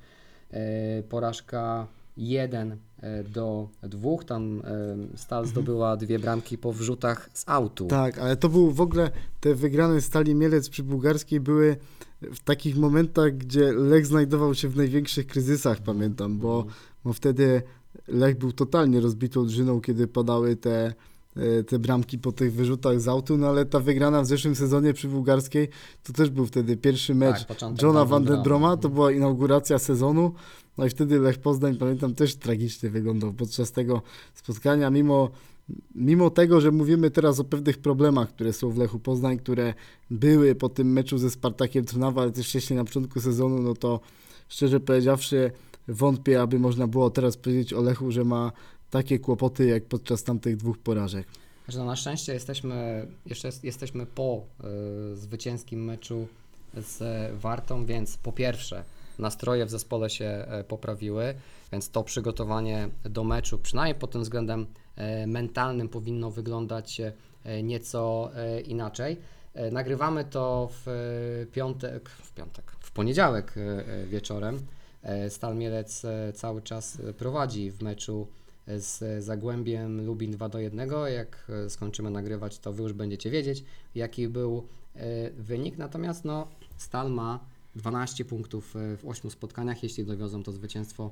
e, 0.51 1.03
porażka 1.03 1.87
1 2.17 2.77
e, 3.03 3.25
do 3.25 3.69
2. 3.83 4.11
Tam 4.27 4.63
e, 4.65 5.17
Stal 5.17 5.47
zdobyła 5.47 5.97
dwie 5.97 6.19
bramki 6.19 6.59
po 6.59 6.73
wrzutach 6.73 7.31
z 7.33 7.45
autu. 7.47 7.87
Tak, 7.87 8.19
ale 8.19 8.37
to 8.37 8.49
był 8.49 8.71
w 8.71 8.81
ogóle, 8.81 9.11
te 9.41 9.55
wygrane 9.55 10.01
Stali 10.01 10.35
Mielec 10.35 10.69
przy 10.69 10.83
bułgarskiej 10.83 11.41
były 11.41 11.77
w 12.23 12.41
takich 12.41 12.77
momentach, 12.77 13.37
gdzie 13.37 13.73
Lech 13.73 14.07
znajdował 14.07 14.55
się 14.55 14.69
w 14.69 14.77
największych 14.77 15.27
kryzysach, 15.27 15.83
pamiętam, 15.83 16.39
bo, 16.39 16.67
bo 17.05 17.13
wtedy 17.13 17.63
Lech 18.09 18.39
był 18.39 18.53
totalnie 18.53 19.01
rozbitą 19.01 19.47
drużyną, 19.47 19.81
kiedy 19.81 20.07
padały 20.07 20.57
te, 20.57 20.95
te 21.67 21.79
bramki 21.79 22.19
po 22.19 22.33
tych 22.33 22.53
wyrzutach 22.53 23.01
z 23.01 23.09
autu, 23.09 23.37
no 23.39 23.49
ale 23.49 23.67
ta 23.67 23.81
wygrana 23.81 24.23
w 24.23 24.27
zeszłym 24.27 24.55
sezonie 24.55 24.93
przy 24.93 25.09
bułgarskiej, 25.09 25.69
to 26.03 26.13
też 26.13 26.31
był 26.31 26.47
wtedy 26.47 26.77
pierwszy 26.77 27.15
mecz 27.15 27.45
Tak, 27.45 27.83
Johna 27.83 28.05
Van 28.05 28.25
den 28.25 28.43
Broma. 28.43 28.77
to 28.77 28.89
była 28.89 29.13
inauguracja 29.13 29.79
sezonu, 29.79 30.33
no 30.79 30.87
i 30.87 30.91
wtedy 30.91 31.19
Lech 31.19 31.39
Poznań, 31.39 31.77
pamiętam, 31.77 32.15
też 32.15 32.37
tragicznie 32.37 32.91
wyglądał 32.91 33.33
podczas 33.33 33.73
tego 33.73 34.03
spotkania, 34.35 34.91
mimo 34.91 35.31
mimo 35.95 36.31
tego, 36.31 36.61
że 36.61 36.71
mówimy 36.71 37.11
teraz 37.11 37.41
o 37.41 37.45
pewnych 37.45 37.79
problemach, 37.79 38.29
które 38.29 38.53
są 38.53 38.71
w 38.71 38.79
Lechu 38.79 38.99
Poznań, 38.99 39.39
które 39.39 39.75
były 40.11 40.55
po 40.55 40.69
tym 40.69 40.93
meczu 40.93 41.19
ze 41.19 41.31
Spartakiem 41.31 41.85
Trnawa, 41.85 42.23
ale 42.23 42.33
też 42.33 42.49
wcześniej 42.49 42.77
na 42.77 42.85
początku 42.85 43.21
sezonu, 43.21 43.63
no 43.63 43.75
to 43.75 44.01
szczerze 44.49 44.81
powiedziawszy 44.81 45.51
wątpię, 45.89 46.43
aby 46.43 46.59
można 46.59 46.87
było 46.87 47.11
teraz 47.11 47.37
powiedzieć 47.37 47.73
o 47.73 47.83
Lechu, 47.83 48.11
że 48.11 48.25
ma 48.25 48.53
takie 48.91 49.19
kłopoty 49.19 49.67
jak 49.67 49.85
podczas 49.85 50.23
tamtych 50.23 50.57
dwóch 50.57 50.79
porażek. 50.79 51.27
Że 51.69 51.79
no 51.79 51.85
na 51.85 51.97
szczęście 51.97 52.33
jesteśmy, 52.35 53.07
jeszcze 53.27 53.49
jest, 53.49 53.65
jesteśmy 53.65 54.07
po 54.07 54.43
y, 55.13 55.17
zwycięskim 55.17 55.85
meczu 55.85 56.29
z 56.77 57.33
Wartą, 57.41 57.87
więc 57.87 58.17
po 58.17 58.33
pierwsze 58.33 58.85
nastroje 59.19 59.67
w 59.67 59.71
zespole 59.71 60.11
się 60.11 60.25
e, 60.25 60.65
poprawiły, 60.65 61.35
więc 61.73 61.91
to 61.91 62.05
przygotowanie 62.05 62.89
do 63.05 63.25
meczu, 63.25 63.59
przynajmniej 63.59 63.95
pod 63.95 64.11
tym 64.11 64.23
względem 64.23 64.67
e, 64.97 65.27
mentalnym 65.27 65.89
powinno 65.89 66.31
wyglądać 66.31 67.01
e, 67.01 67.63
nieco 67.63 68.31
inaczej. 68.67 69.17
Nagrywamy 69.73 70.25
to 70.25 70.69
w 70.85 71.47
piątek, 71.53 72.09
w 72.09 72.33
piątek, 72.33 72.73
w 72.81 72.93
poniedziałek 72.93 73.55
wieczorem. 74.07 74.67
Stal 75.29 75.57
Mielec 75.57 76.03
cały 76.35 76.63
czas 76.63 76.99
prowadzi 77.19 77.71
w 77.71 77.83
meczu 77.83 78.27
z 78.67 79.25
Zagłębiem 79.25 80.07
Lubin 80.07 80.31
2 80.31 80.49
do 80.49 80.59
1. 80.59 80.91
Jak 81.15 81.47
e, 81.49 81.71
skończymy 81.71 82.11
nagrywać, 82.11 82.59
to 82.59 82.73
wy 82.73 82.83
już 82.83 82.93
będziecie 82.93 83.31
wiedzieć, 83.31 83.65
jaki 83.95 84.29
był 84.29 84.67
e, 84.95 85.31
wynik. 85.31 85.79
Natomiast 85.79 86.25
no, 86.25 86.49
Stal 86.77 87.11
ma 87.11 87.41
12 87.77 88.25
punktów 88.25 88.77
e, 88.77 88.97
w 88.97 89.09
8 89.09 89.31
spotkaniach, 89.31 89.83
jeśli 89.83 90.05
dowiozą 90.05 90.43
to 90.43 90.53
zwycięstwo 90.53 91.11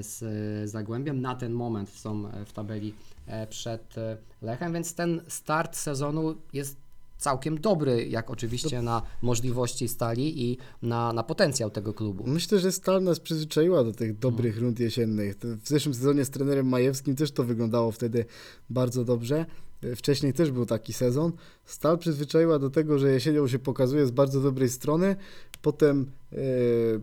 z 0.00 0.70
Zagłębiem. 0.70 1.20
Na 1.20 1.34
ten 1.34 1.52
moment 1.52 1.90
są 1.90 2.22
w 2.46 2.52
tabeli 2.52 2.94
przed 3.50 3.94
Lechem, 4.42 4.72
więc 4.72 4.94
ten 4.94 5.20
start 5.28 5.76
sezonu 5.76 6.34
jest 6.52 6.85
całkiem 7.18 7.60
dobry, 7.60 8.06
jak 8.08 8.30
oczywiście 8.30 8.82
na 8.82 9.02
możliwości 9.22 9.88
stali 9.88 10.50
i 10.50 10.58
na, 10.82 11.12
na 11.12 11.22
potencjał 11.22 11.70
tego 11.70 11.94
klubu. 11.94 12.24
Myślę, 12.26 12.58
że 12.58 12.72
Stal 12.72 13.02
nas 13.02 13.20
przyzwyczaiła 13.20 13.84
do 13.84 13.92
tych 13.92 14.18
dobrych 14.18 14.58
rund 14.58 14.80
jesiennych. 14.80 15.36
W 15.36 15.68
zeszłym 15.68 15.94
sezonie 15.94 16.24
z 16.24 16.30
trenerem 16.30 16.68
Majewskim 16.68 17.16
też 17.16 17.32
to 17.32 17.44
wyglądało 17.44 17.92
wtedy 17.92 18.24
bardzo 18.70 19.04
dobrze. 19.04 19.46
Wcześniej 19.96 20.32
też 20.32 20.50
był 20.50 20.66
taki 20.66 20.92
sezon. 20.92 21.32
Stal 21.64 21.98
przyzwyczaiła 21.98 22.58
do 22.58 22.70
tego, 22.70 22.98
że 22.98 23.12
jesienią 23.12 23.48
się 23.48 23.58
pokazuje 23.58 24.06
z 24.06 24.10
bardzo 24.10 24.40
dobrej 24.40 24.68
strony, 24.68 25.16
potem, 25.62 26.10
e, 26.32 26.36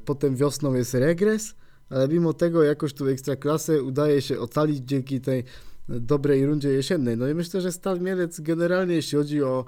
potem 0.05 0.35
wiosną 0.35 0.73
jest 0.73 0.93
regres, 0.93 1.55
ale 1.89 2.07
mimo 2.07 2.33
tego 2.33 2.63
jakoś 2.63 2.93
tu 2.93 3.07
ekstraklasę 3.07 3.83
udaje 3.83 4.21
się 4.21 4.39
ocalić 4.39 4.77
dzięki 4.77 5.21
tej 5.21 5.43
dobrej 5.89 6.45
rundzie 6.45 6.69
jesiennej. 6.69 7.17
No 7.17 7.27
i 7.27 7.33
myślę, 7.33 7.61
że 7.61 7.71
Stal 7.71 8.01
Mielec 8.01 8.39
generalnie, 8.39 8.95
jeśli 8.95 9.17
chodzi 9.17 9.43
o 9.43 9.65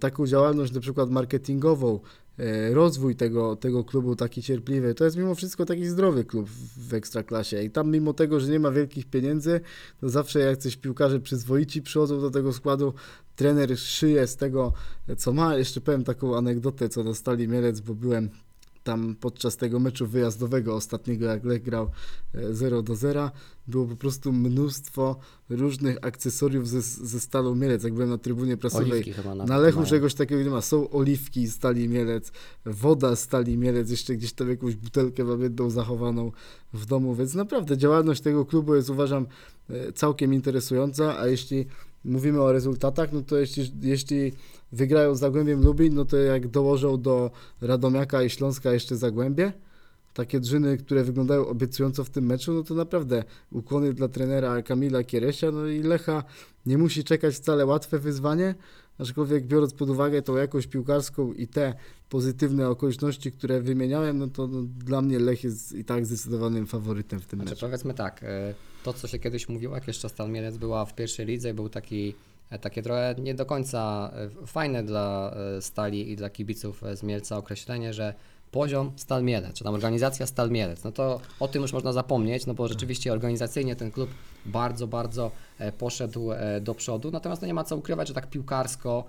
taką 0.00 0.26
działalność 0.26 0.72
na 0.72 0.80
przykład 0.80 1.10
marketingową, 1.10 2.00
e, 2.38 2.74
rozwój 2.74 3.16
tego, 3.16 3.56
tego 3.56 3.84
klubu 3.84 4.16
taki 4.16 4.42
cierpliwy, 4.42 4.94
to 4.94 5.04
jest 5.04 5.16
mimo 5.16 5.34
wszystko 5.34 5.64
taki 5.64 5.86
zdrowy 5.86 6.24
klub 6.24 6.48
w 6.76 6.94
Ekstraklasie 6.94 7.62
i 7.62 7.70
tam 7.70 7.90
mimo 7.90 8.12
tego, 8.12 8.40
że 8.40 8.50
nie 8.50 8.60
ma 8.60 8.70
wielkich 8.70 9.06
pieniędzy, 9.06 9.60
to 10.00 10.08
zawsze 10.08 10.40
jak 10.40 10.56
coś 10.56 10.76
piłkarze 10.76 11.20
przyzwoici 11.20 11.82
przychodzą 11.82 12.20
do 12.20 12.30
tego 12.30 12.52
składu, 12.52 12.94
trener 13.36 13.78
szyje 13.78 14.26
z 14.26 14.36
tego, 14.36 14.72
co 15.16 15.32
ma. 15.32 15.56
Jeszcze 15.56 15.80
powiem 15.80 16.04
taką 16.04 16.36
anegdotę, 16.36 16.88
co 16.88 17.04
dostali 17.04 17.48
Mielec, 17.48 17.80
bo 17.80 17.94
byłem 17.94 18.30
tam 18.86 19.16
podczas 19.20 19.56
tego 19.56 19.80
meczu 19.80 20.06
wyjazdowego 20.06 20.74
ostatniego, 20.74 21.26
jak 21.26 21.44
Lech 21.44 21.62
grał 21.62 21.90
e, 22.34 22.54
0 22.54 22.82
do 22.82 22.96
0, 22.96 23.30
było 23.66 23.86
po 23.86 23.96
prostu 23.96 24.32
mnóstwo 24.32 25.16
różnych 25.48 25.96
akcesoriów 26.02 26.68
ze, 26.68 26.82
ze 26.82 27.20
Stalą 27.20 27.54
Mielec, 27.54 27.84
jak 27.84 27.94
byłem 27.94 28.08
na 28.10 28.18
trybunie 28.18 28.56
prasowej. 28.56 29.14
Nawet 29.26 29.48
Na 29.48 29.58
Lechu 29.58 29.78
mają. 29.78 29.90
czegoś 29.90 30.14
takiego 30.14 30.42
nie 30.42 30.50
ma. 30.50 30.60
Są 30.60 30.90
oliwki 30.90 31.46
z 31.46 31.54
Stali 31.54 31.88
Mielec, 31.88 32.32
woda 32.66 33.16
z 33.16 33.20
Stali 33.20 33.58
Mielec, 33.58 33.90
jeszcze 33.90 34.14
gdzieś 34.16 34.32
tam 34.32 34.48
jakąś 34.48 34.76
butelkę 34.76 35.24
jedną 35.40 35.70
zachowaną 35.70 36.32
w 36.72 36.86
domu, 36.86 37.14
więc 37.14 37.34
naprawdę 37.34 37.76
działalność 37.76 38.20
tego 38.20 38.44
klubu 38.44 38.74
jest 38.74 38.90
uważam 38.90 39.26
e, 39.70 39.92
całkiem 39.92 40.34
interesująca, 40.34 41.18
a 41.18 41.26
jeśli 41.26 41.66
mówimy 42.04 42.40
o 42.42 42.52
rezultatach, 42.52 43.12
no 43.12 43.22
to 43.22 43.36
jeśli, 43.36 43.72
jeśli 43.82 44.32
wygrają 44.72 45.14
z 45.14 45.18
Zagłębiem 45.18 45.64
Lubin, 45.64 45.94
no 45.94 46.04
to 46.04 46.16
jak 46.16 46.48
dołożą 46.48 47.02
do 47.02 47.30
Radomiaka 47.60 48.22
i 48.22 48.30
Śląska 48.30 48.72
jeszcze 48.72 48.96
Zagłębie, 48.96 49.52
takie 50.14 50.40
drzyny, 50.40 50.76
które 50.76 51.04
wyglądają 51.04 51.46
obiecująco 51.46 52.04
w 52.04 52.10
tym 52.10 52.26
meczu, 52.26 52.52
no 52.52 52.62
to 52.62 52.74
naprawdę 52.74 53.24
ukłony 53.52 53.92
dla 53.92 54.08
trenera 54.08 54.62
Kamila 54.62 55.04
Kieresia, 55.04 55.50
no 55.50 55.66
i 55.66 55.82
Lecha 55.82 56.24
nie 56.66 56.78
musi 56.78 57.04
czekać 57.04 57.34
wcale 57.34 57.66
łatwe 57.66 57.98
wyzwanie, 57.98 58.54
aczkolwiek 58.98 59.46
biorąc 59.46 59.74
pod 59.74 59.90
uwagę 59.90 60.22
tą 60.22 60.36
jakość 60.36 60.66
piłkarską 60.66 61.32
i 61.32 61.46
te 61.48 61.74
pozytywne 62.08 62.68
okoliczności, 62.68 63.32
które 63.32 63.60
wymieniałem, 63.60 64.18
no 64.18 64.28
to 64.28 64.46
no, 64.46 64.62
dla 64.62 65.02
mnie 65.02 65.18
Lech 65.18 65.44
jest 65.44 65.72
i 65.72 65.84
tak 65.84 66.06
zdecydowanym 66.06 66.66
faworytem 66.66 67.20
w 67.20 67.26
tym 67.26 67.38
Znaczy, 67.38 67.50
meczu. 67.50 67.66
powiedzmy 67.66 67.94
tak, 67.94 68.20
e, 68.22 68.54
to 68.82 68.92
co 68.92 69.08
się 69.08 69.18
kiedyś 69.18 69.48
mówiło, 69.48 69.74
jak 69.74 69.86
jeszcze 69.86 70.08
Stal 70.08 70.30
Mielec 70.30 70.56
była 70.56 70.84
w 70.84 70.94
pierwszej 70.94 71.26
lidze, 71.26 71.54
był 71.54 71.68
taki 71.68 72.14
takie 72.60 72.82
trochę 72.82 73.14
nie 73.18 73.34
do 73.34 73.46
końca 73.46 74.10
e, 74.42 74.46
fajne 74.46 74.82
dla 74.82 75.34
e, 75.56 75.62
Stali 75.62 76.10
i 76.10 76.16
dla 76.16 76.30
kibiców 76.30 76.84
e, 76.84 76.96
z 76.96 77.02
Mielca 77.02 77.36
określenie, 77.36 77.94
że 77.94 78.14
poziom 78.50 78.92
Stal 78.96 79.24
Mielec, 79.24 79.56
czy 79.56 79.64
tam 79.64 79.74
organizacja 79.74 80.26
Stal 80.26 80.50
Mielec, 80.50 80.84
no 80.84 80.92
to 80.92 81.20
o 81.40 81.48
tym 81.48 81.62
już 81.62 81.72
można 81.72 81.92
zapomnieć, 81.92 82.46
no 82.46 82.54
bo 82.54 82.68
rzeczywiście 82.68 83.12
organizacyjnie 83.12 83.76
ten 83.76 83.90
klub 83.90 84.10
bardzo, 84.46 84.86
bardzo 84.86 85.30
e, 85.58 85.72
poszedł 85.72 86.32
e, 86.32 86.60
do 86.60 86.74
przodu, 86.74 87.10
natomiast 87.10 87.42
no 87.42 87.48
nie 87.48 87.54
ma 87.54 87.64
co 87.64 87.76
ukrywać, 87.76 88.08
że 88.08 88.14
tak 88.14 88.30
piłkarsko 88.30 89.04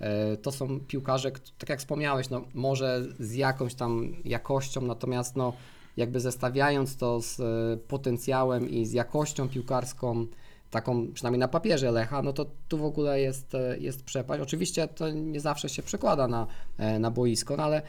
e, 0.00 0.36
to 0.36 0.52
są 0.52 0.80
piłkarze, 0.80 1.32
tak 1.58 1.68
jak 1.68 1.78
wspomniałeś, 1.78 2.30
no 2.30 2.44
może 2.54 3.02
z 3.18 3.34
jakąś 3.34 3.74
tam 3.74 4.16
jakością, 4.24 4.80
natomiast 4.80 5.36
no 5.36 5.52
jakby 5.96 6.20
zestawiając 6.20 6.96
to 6.96 7.20
z 7.20 7.40
e, 7.40 7.76
potencjałem 7.88 8.70
i 8.70 8.86
z 8.86 8.92
jakością 8.92 9.48
piłkarską, 9.48 10.26
taką 10.72 11.12
przynajmniej 11.12 11.38
na 11.38 11.48
papierze 11.48 11.90
Lecha, 11.90 12.22
no 12.22 12.32
to 12.32 12.46
tu 12.68 12.78
w 12.78 12.84
ogóle 12.84 13.20
jest, 13.20 13.54
e, 13.54 13.78
jest 13.78 14.04
przepaść. 14.04 14.42
Oczywiście 14.42 14.88
to 14.88 15.10
nie 15.10 15.40
zawsze 15.40 15.68
się 15.68 15.82
przekłada 15.82 16.28
na, 16.28 16.46
e, 16.78 16.98
na 16.98 17.10
boisko, 17.10 17.56
no 17.56 17.62
ale 17.62 17.82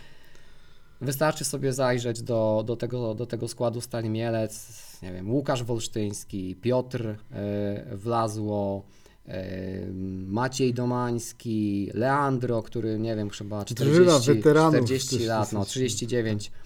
wystarczy 1.01 1.45
sobie 1.45 1.73
zajrzeć 1.73 2.21
do, 2.21 2.63
do, 2.65 2.75
tego, 2.75 3.15
do 3.15 3.25
tego 3.25 3.47
składu 3.47 3.81
Stali 3.81 4.09
Mielec, 4.09 4.67
nie 5.01 5.13
wiem, 5.13 5.31
Łukasz 5.31 5.63
Wolsztyński, 5.63 6.55
Piotr 6.55 7.07
e, 7.07 7.15
Wlazło, 7.95 8.83
Maciej 10.27 10.73
Domański, 10.73 11.91
Leandro, 11.93 12.63
który 12.63 12.99
nie 12.99 13.15
wiem, 13.15 13.29
chyba 13.29 13.63
Drużyna 13.63 14.19
40, 14.19 14.33
weteranów 14.33 14.75
40 14.75 15.17
też 15.17 15.27
lat, 15.27 15.51
no 15.51 15.59
dosyć. 15.59 15.71
39 15.71 16.47
e, 16.47 16.49
e, 16.49 16.62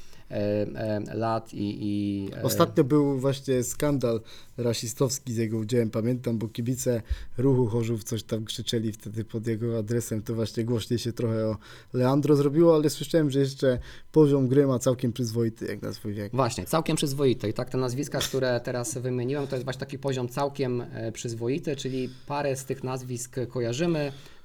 lat 1.14 1.54
i, 1.54 1.78
i 1.82 2.30
e, 2.36 2.44
Ostatnio 2.44 2.84
był 2.84 3.20
właśnie 3.20 3.64
skandal 3.64 4.22
rasistowski 4.58 5.34
z 5.34 5.38
jego 5.38 5.58
udziałem, 5.58 5.90
pamiętam, 5.90 6.38
bo 6.38 6.48
kibice 6.48 7.02
ruchu 7.38 7.68
Chorzów 7.68 8.04
coś 8.04 8.24
tam 8.24 8.46
krzyczeli 8.46 8.92
wtedy 8.92 9.26
pod 9.26 9.48
jego 9.48 9.78
adresem, 9.78 10.22
to 10.22 10.36
właśnie 10.36 10.66
głośniej 10.66 11.00
się 11.00 11.14
trochę 11.14 11.48
o 11.48 11.58
Leandro 11.94 12.36
zrobiło, 12.36 12.76
ale 12.76 12.90
słyszałem, 12.90 13.32
że 13.32 13.40
jeszcze 13.40 13.80
poziom 14.12 14.48
gry 14.48 14.68
ma 14.68 14.80
całkiem 14.80 15.14
przyzwoity 15.14 15.66
jak 15.66 15.82
na 15.82 15.94
swój 15.94 16.14
wiek. 16.14 16.32
Właśnie, 16.36 16.66
całkiem 16.66 16.98
przyzwoite. 16.98 17.50
I 17.50 17.54
tak 17.54 17.70
te 17.70 17.78
nazwiska, 17.78 18.20
które 18.20 18.62
teraz 18.64 18.98
wymieniłem, 18.98 19.48
to 19.48 19.56
jest 19.56 19.64
właśnie 19.64 19.80
taki 19.80 20.00
poziom 20.00 20.30
całkiem 20.30 20.82
e, 20.82 21.12
przyzwoity, 21.12 21.76
czyli 21.76 22.10
parę 22.28 22.56
z 22.56 22.66
tych 22.66 22.84
nazwisk 22.84 23.36
kojarzymy 23.50 24.00
e, 24.00 24.08
e, 24.08 24.37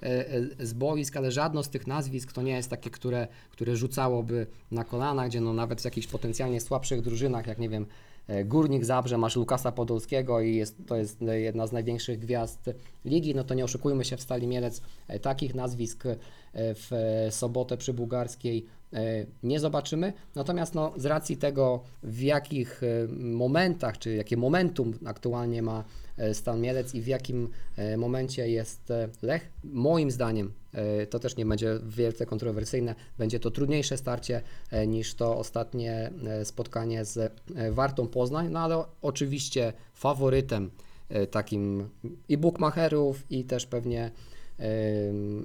z 0.60 0.72
boisk, 0.72 1.16
ale 1.16 1.32
żadno 1.32 1.62
z 1.62 1.68
tych 1.68 1.86
nazwisk 1.86 2.32
to 2.32 2.42
nie 2.42 2.52
jest 2.52 2.70
takie, 2.70 2.90
które, 2.90 3.28
które 3.50 3.76
rzucałoby 3.76 4.46
na 4.70 4.84
kolana, 4.84 5.28
gdzie 5.28 5.40
no 5.40 5.52
nawet 5.52 5.80
w 5.80 5.84
jakichś 5.84 6.06
potencjalnie 6.06 6.60
słabszych 6.60 7.02
drużynach, 7.02 7.46
jak 7.46 7.58
nie 7.58 7.68
wiem, 7.68 7.86
e, 8.26 8.44
Górnik 8.44 8.84
Zabrze, 8.84 9.18
masz 9.18 9.36
Lukasa 9.36 9.72
Podolskiego 9.72 10.40
i 10.40 10.56
jest, 10.56 10.76
to 10.86 10.96
jest 10.96 11.20
jedna 11.32 11.66
z 11.66 11.72
największych 11.72 12.18
gwiazd 12.18 12.70
ligi, 13.04 13.34
no 13.34 13.44
to 13.44 13.54
nie 13.54 13.64
oszukujmy 13.64 14.04
się 14.04 14.16
w 14.16 14.20
Stali 14.20 14.46
Mielec, 14.46 14.82
e, 15.08 15.18
takich 15.18 15.54
nazwisk 15.54 16.06
e, 16.06 16.16
w 16.54 16.90
sobotę 17.30 17.76
przy 17.76 17.94
Bułgarskiej 17.94 18.66
e, 18.92 19.26
nie 19.42 19.60
zobaczymy. 19.60 20.12
Natomiast 20.34 20.74
no, 20.74 20.92
z 20.96 21.06
racji 21.06 21.36
tego, 21.36 21.82
w 22.02 22.20
jakich 22.20 22.82
e, 22.82 23.08
momentach, 23.18 23.98
czy 23.98 24.14
jakie 24.14 24.36
momentum 24.36 24.92
aktualnie 25.04 25.62
ma 25.62 25.78
e, 25.78 25.84
Stan 26.32 26.60
Mielec 26.60 26.94
i 26.94 27.00
w 27.00 27.06
jakim 27.06 27.48
e, 27.76 27.96
momencie 27.96 28.48
jest 28.48 28.90
e, 28.90 29.08
Lech, 29.22 29.48
moim 29.64 30.10
zdaniem 30.10 30.52
e, 30.72 31.06
to 31.06 31.18
też 31.18 31.36
nie 31.36 31.46
będzie 31.46 31.78
wielce 31.86 32.26
kontrowersyjne, 32.26 32.94
będzie 33.18 33.40
to 33.40 33.50
trudniejsze 33.50 33.96
starcie 33.96 34.42
e, 34.70 34.86
niż 34.86 35.14
to 35.14 35.38
ostatnie 35.38 36.10
e, 36.26 36.44
spotkanie 36.44 37.04
z 37.04 37.16
e, 37.18 37.72
Wartą 37.72 38.08
Poznań, 38.08 38.48
no 38.50 38.60
ale 38.60 38.84
oczywiście 39.02 39.72
faworytem 39.94 40.70
e, 41.08 41.26
takim 41.26 41.88
i 42.28 42.36
bookmacherów 42.36 43.24
i 43.30 43.44
też 43.44 43.66
pewnie 43.66 44.10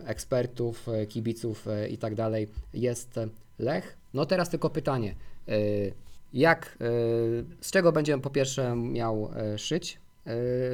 ekspertów, 0.06 0.90
e, 0.90 1.06
kibiców 1.06 1.68
e, 1.68 1.90
i 1.90 1.98
tak 1.98 2.16
dalej 2.16 2.48
jest 2.74 3.18
e, 3.18 3.28
Lech. 3.60 3.98
No 4.13 4.26
teraz 4.26 4.50
tylko 4.50 4.70
pytanie, 4.70 5.16
e, 5.48 5.54
jak, 6.34 6.66
e, 6.66 6.88
z 7.62 7.72
czego 7.72 7.92
będzie 7.92 8.18
po 8.18 8.30
pierwsze 8.30 8.76
miał 8.76 9.32
e, 9.36 9.58
szyć? 9.58 9.94
e, 9.96 10.07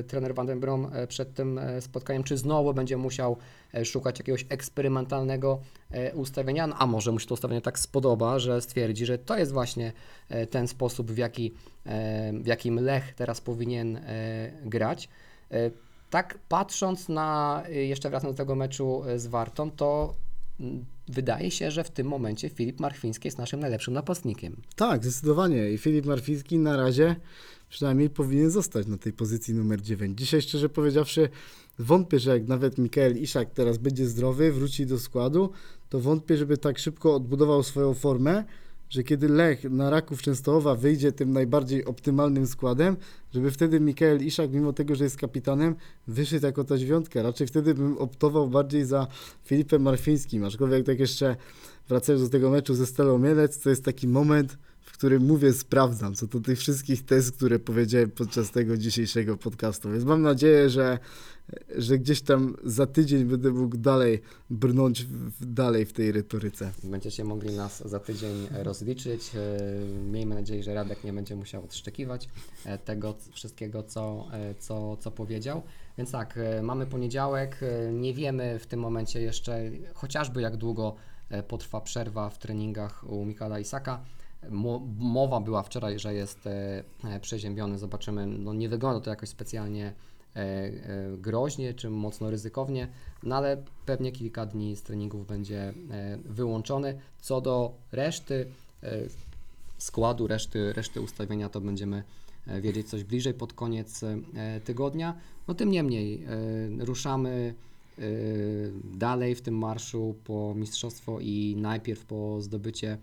trener 0.08 0.36
Van 0.36 0.46
den 0.46 0.60
Brom 0.60 0.90
e, 0.94 1.08
przed 1.08 1.34
tym 1.34 1.58
e, 1.58 1.82
spotkaniem, 1.82 2.24
czy 2.24 2.38
znowu 2.38 2.74
będzie 2.74 2.98
musiał 2.98 3.38
e, 3.74 3.86
szukać 3.86 4.20
jakiegoś 4.20 4.46
eksperymentalnego 4.50 5.60
e, 5.92 6.16
ustawienia, 6.16 6.68
no, 6.68 6.76
a 6.80 6.86
może 6.86 7.12
mu 7.12 7.20
się 7.20 7.28
to 7.28 7.34
ustawienie 7.34 7.62
tak 7.62 7.80
spodoba, 7.80 8.40
że 8.40 8.62
stwierdzi, 8.62 9.06
że 9.06 9.18
to 9.18 9.38
jest 9.38 9.52
właśnie 9.52 9.94
e, 10.30 10.48
ten 10.48 10.68
sposób, 10.68 11.12
w, 11.12 11.18
jaki, 11.18 11.54
e, 11.86 12.34
w 12.34 12.48
jakim 12.48 12.80
Lech 12.80 13.14
teraz 13.14 13.42
powinien 13.42 13.98
e, 13.98 14.02
grać. 14.66 15.10
E, 15.52 15.72
Tak 16.10 16.38
patrząc 16.50 17.10
na, 17.10 17.64
jeszcze 17.70 18.10
wracając 18.10 18.38
do 18.38 18.44
tego 18.44 18.56
meczu 18.56 19.04
z 19.16 19.28
Wartą, 19.28 19.72
to 19.72 20.14
wydaje 21.08 21.52
się, 21.52 21.72
że 21.72 21.84
w 21.84 21.92
tym 21.92 22.08
momencie 22.08 22.50
Filip 22.50 22.80
Marchwiński 22.80 23.28
jest 23.28 23.38
naszym 23.38 23.60
najlepszym 23.60 23.94
napastnikiem. 23.94 24.62
Tak, 24.76 25.04
zdecydowanie. 25.04 25.72
I 25.72 25.78
Filip 25.78 26.06
Marfiński 26.06 26.60
na 26.60 26.78
razie 26.78 27.16
przynajmniej 27.70 28.10
powinien 28.10 28.52
zostać 28.52 28.88
na 28.88 28.98
tej 28.98 29.14
pozycji 29.14 29.54
numer 29.54 29.82
9. 29.82 30.20
Dzisiaj 30.20 30.42
szczerze 30.42 30.70
powiedziawszy 30.70 31.30
wątpię, 31.80 32.20
że 32.20 32.32
jak 32.32 32.48
nawet 32.48 32.78
Mikael 32.78 33.18
Iszak 33.18 33.50
teraz 33.50 33.78
będzie 33.78 34.08
zdrowy, 34.08 34.52
wróci 34.52 34.86
do 34.86 35.00
składu, 35.00 35.52
to 35.90 36.00
wątpię, 36.00 36.38
żeby 36.38 36.58
tak 36.58 36.80
szybko 36.80 37.16
odbudował 37.16 37.64
swoją 37.64 37.94
formę, 37.94 38.44
że 38.90 39.04
kiedy 39.04 39.30
Lech 39.30 39.64
na 39.64 39.90
Raków 39.90 40.22
Częstochowa 40.22 40.76
wyjdzie 40.76 41.12
tym 41.12 41.32
najbardziej 41.32 41.86
optymalnym 41.86 42.48
składem, 42.48 42.98
żeby 43.34 43.52
wtedy 43.52 43.80
Mikael 43.80 44.26
Iszak, 44.26 44.52
mimo 44.52 44.74
tego, 44.74 44.96
że 44.96 45.04
jest 45.04 45.18
kapitanem, 45.18 45.76
wyszedł 46.08 46.46
jako 46.46 46.64
ta 46.64 46.78
dziewiątka. 46.78 47.22
Raczej 47.22 47.48
wtedy 47.48 47.74
bym 47.74 47.98
optował 47.98 48.48
bardziej 48.48 48.86
za 48.86 49.08
Filipem 49.44 49.82
Marfińskim, 49.82 50.44
aczkolwiek 50.44 50.86
tak 50.86 51.00
jeszcze 51.00 51.36
wracając 51.90 52.24
do 52.24 52.30
tego 52.30 52.50
meczu 52.50 52.74
ze 52.74 52.86
Stelą 52.86 53.18
Mielec, 53.18 53.60
to 53.60 53.70
jest 53.70 53.86
taki 53.86 54.08
moment, 54.08 54.58
w 54.94 54.98
którym 54.98 55.26
mówię 55.26 55.54
sprawdzam, 55.54 56.16
co 56.16 56.28
do 56.28 56.40
tych 56.40 56.60
wszystkich 56.60 57.06
tez, 57.06 57.32
które 57.32 57.60
powiedziałem 57.60 58.12
podczas 58.12 58.52
tego 58.52 58.78
dzisiejszego 58.78 59.38
podcastu. 59.38 59.92
Więc 59.92 60.04
mam 60.04 60.22
nadzieję, 60.22 60.70
że, 60.70 61.00
że 61.78 62.00
gdzieś 62.00 62.22
tam 62.22 62.56
za 62.64 62.88
tydzień 62.88 63.26
będę 63.26 63.52
mógł 63.52 63.78
dalej 63.78 64.22
brnąć 64.50 65.06
w, 65.06 65.46
dalej 65.46 65.86
w 65.86 65.94
tej 65.94 66.12
retoryce. 66.12 66.72
Będziecie 66.84 67.24
mogli 67.24 67.56
nas 67.56 67.90
za 67.90 68.00
tydzień 68.00 68.48
rozliczyć. 68.52 69.32
E, 69.36 69.60
Miejmy 70.12 70.36
nadzieję, 70.36 70.64
że 70.64 70.74
Radek 70.74 71.04
nie 71.04 71.14
będzie 71.14 71.36
musiał 71.36 71.64
odszczekiwać 71.64 72.30
e, 72.66 72.78
tego 72.78 73.16
wszystkiego, 73.32 73.84
co, 73.84 74.28
e, 74.34 74.56
co, 74.56 74.98
co 74.98 75.12
powiedział. 75.12 75.62
Więc 75.98 76.12
tak, 76.12 76.40
mamy 76.64 76.86
poniedziałek. 76.86 77.60
Nie 77.92 78.14
wiemy 78.14 78.60
w 78.60 78.68
tym 78.68 78.80
momencie 78.80 79.22
jeszcze 79.22 79.72
chociażby 79.94 80.42
jak 80.42 80.58
długo 80.58 80.96
potrwa 81.48 81.82
przerwa 81.82 82.30
w 82.30 82.40
treningach 82.40 83.04
u 83.10 83.26
Michaela 83.26 83.60
Isaka. 83.60 84.06
Mo- 84.50 84.82
Mowa 85.00 85.40
była 85.40 85.64
wczoraj, 85.64 86.00
że 86.00 86.14
jest 86.14 86.48
e, 86.48 86.84
e, 87.04 87.20
przeziębiony. 87.20 87.78
Zobaczymy. 87.78 88.28
No 88.28 88.54
nie 88.54 88.70
wygląda 88.70 89.00
to 89.00 89.10
jakoś 89.10 89.30
specjalnie 89.30 89.94
e, 90.36 90.72
groźnie 91.18 91.74
czy 91.74 91.90
mocno 91.90 92.30
ryzykownie, 92.30 92.88
no 93.24 93.36
ale 93.36 93.64
pewnie 93.86 94.12
kilka 94.12 94.46
dni 94.46 94.76
z 94.76 94.82
treningów 94.82 95.28
będzie 95.28 95.74
wyłączony. 96.26 97.00
Co 97.22 97.42
do 97.42 97.74
reszty 97.92 98.46
składu, 99.78 100.28
reszty, 100.28 100.74
reszty 100.74 101.02
ustawienia, 101.02 101.50
to 101.50 101.62
będziemy 101.62 102.04
wiedzieć 102.62 102.90
coś 102.90 103.04
bliżej 103.04 103.34
pod 103.34 103.54
koniec 103.54 104.02
tygodnia. 104.64 105.16
No 105.48 105.54
tym 105.54 105.72
niemniej 105.72 106.26
ruszamy 106.80 107.54
dalej 108.94 109.36
w 109.36 109.42
tym 109.42 109.58
marszu 109.58 110.16
po 110.24 110.54
mistrzostwo 110.56 111.20
i 111.20 111.56
najpierw 111.58 112.06
po 112.06 112.42
zdobycie 112.42 112.98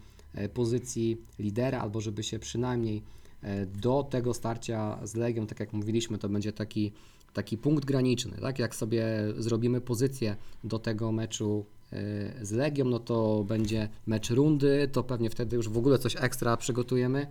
pozycji 0.54 1.16
lidera, 1.38 1.80
albo 1.80 2.00
żeby 2.00 2.22
się 2.22 2.38
przynajmniej 2.38 3.02
e, 3.42 3.66
do 3.66 4.02
tego 4.10 4.34
starcia 4.34 4.98
z 5.04 5.14
Legią, 5.14 5.46
tak 5.46 5.60
jak 5.60 5.72
mówiliśmy, 5.72 6.18
to 6.18 6.28
będzie 6.28 6.52
taki, 6.52 6.92
taki 7.32 7.58
punkt 7.58 7.84
graniczny, 7.84 8.36
tak? 8.40 8.58
Jak 8.58 8.74
sobie 8.74 9.06
zrobimy 9.38 9.80
pozycję 9.80 10.36
do 10.64 10.78
tego 10.78 11.12
meczu 11.12 11.64
e, 11.92 12.46
z 12.46 12.52
Legią, 12.52 12.84
no 12.84 12.98
to 12.98 13.44
będzie 13.44 13.88
mecz 14.06 14.30
rundy, 14.30 14.88
to 14.92 15.02
pewnie 15.02 15.30
wtedy 15.30 15.56
już 15.56 15.68
w 15.68 15.78
ogóle 15.78 15.98
coś 15.98 16.16
ekstra 16.16 16.56
przygotujemy 16.56 17.20
e, 17.20 17.26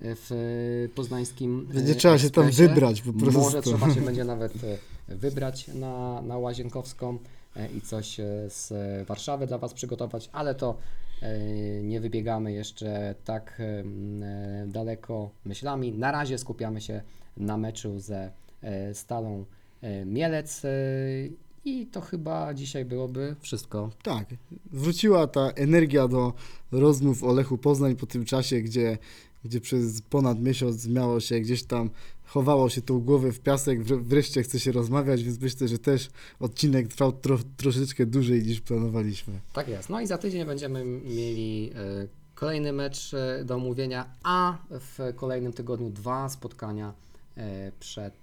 w 0.00 0.88
poznańskim 0.94 1.66
e, 1.70 1.74
Będzie 1.74 1.94
trzeba 1.94 2.18
się 2.18 2.30
tam 2.30 2.50
wybrać 2.50 3.02
po 3.02 3.12
prostu. 3.12 3.40
Może 3.40 3.62
trzeba 3.62 3.94
się 3.94 4.00
będzie 4.00 4.24
nawet 4.24 4.52
e, 4.64 4.78
wybrać 5.08 5.68
na, 5.68 6.22
na 6.22 6.38
Łazienkowską 6.38 7.18
e, 7.56 7.68
i 7.72 7.80
coś 7.80 8.20
e, 8.20 8.24
z 8.48 8.72
Warszawy 9.06 9.46
dla 9.46 9.58
Was 9.58 9.74
przygotować, 9.74 10.30
ale 10.32 10.54
to 10.54 10.70
e, 10.70 11.05
nie 11.82 12.00
wybiegamy 12.00 12.52
jeszcze 12.52 13.14
tak 13.24 13.60
em, 13.60 14.22
e, 14.22 14.66
daleko 14.66 15.30
myślami. 15.44 15.92
Na 15.92 16.12
razie 16.12 16.38
skupiamy 16.38 16.80
się 16.80 17.02
na 17.36 17.56
meczu 17.56 18.00
ze 18.00 18.30
e, 18.62 18.94
Stalą 18.94 19.44
e, 19.82 20.04
Mielec 20.04 20.64
e, 20.64 20.68
i 21.64 21.86
to 21.86 22.00
chyba 22.00 22.54
dzisiaj 22.54 22.84
byłoby 22.84 23.36
wszystko. 23.40 23.90
Tak, 24.02 24.26
wróciła 24.72 25.26
ta 25.26 25.50
energia 25.50 26.08
do 26.08 26.32
rozmów 26.72 27.24
o 27.24 27.32
Lechu 27.32 27.58
Poznań 27.58 27.96
po 27.96 28.06
tym 28.06 28.24
czasie, 28.24 28.60
gdzie, 28.60 28.98
gdzie 29.46 29.60
przez 29.60 30.02
ponad 30.02 30.40
miesiąc 30.40 30.86
miało 30.86 31.20
się 31.20 31.40
gdzieś 31.40 31.62
tam, 31.62 31.90
chowało 32.24 32.68
się 32.70 32.82
tą 32.82 33.00
głowę 33.00 33.32
w 33.32 33.40
piasek, 33.40 33.82
wr- 33.84 34.02
wreszcie 34.02 34.42
chce 34.42 34.60
się 34.60 34.72
rozmawiać, 34.72 35.22
więc 35.22 35.40
myślę, 35.40 35.68
że 35.68 35.78
też 35.78 36.10
odcinek 36.40 36.88
trwał 36.88 37.12
tro, 37.12 37.38
troszeczkę 37.56 38.06
dłużej 38.06 38.42
niż 38.42 38.60
planowaliśmy. 38.60 39.40
Tak 39.52 39.68
jest. 39.68 39.90
No 39.90 40.00
i 40.00 40.06
za 40.06 40.18
tydzień 40.18 40.44
będziemy 40.44 40.84
mieli 40.84 41.70
e, 41.74 42.08
kolejny 42.34 42.72
mecz 42.72 43.14
e, 43.14 43.44
do 43.44 43.54
omówienia, 43.54 44.06
a 44.22 44.56
w 44.70 45.12
kolejnym 45.16 45.52
tygodniu 45.52 45.90
dwa 45.90 46.28
spotkania 46.28 46.92
e, 47.36 47.72
przed 47.80 48.14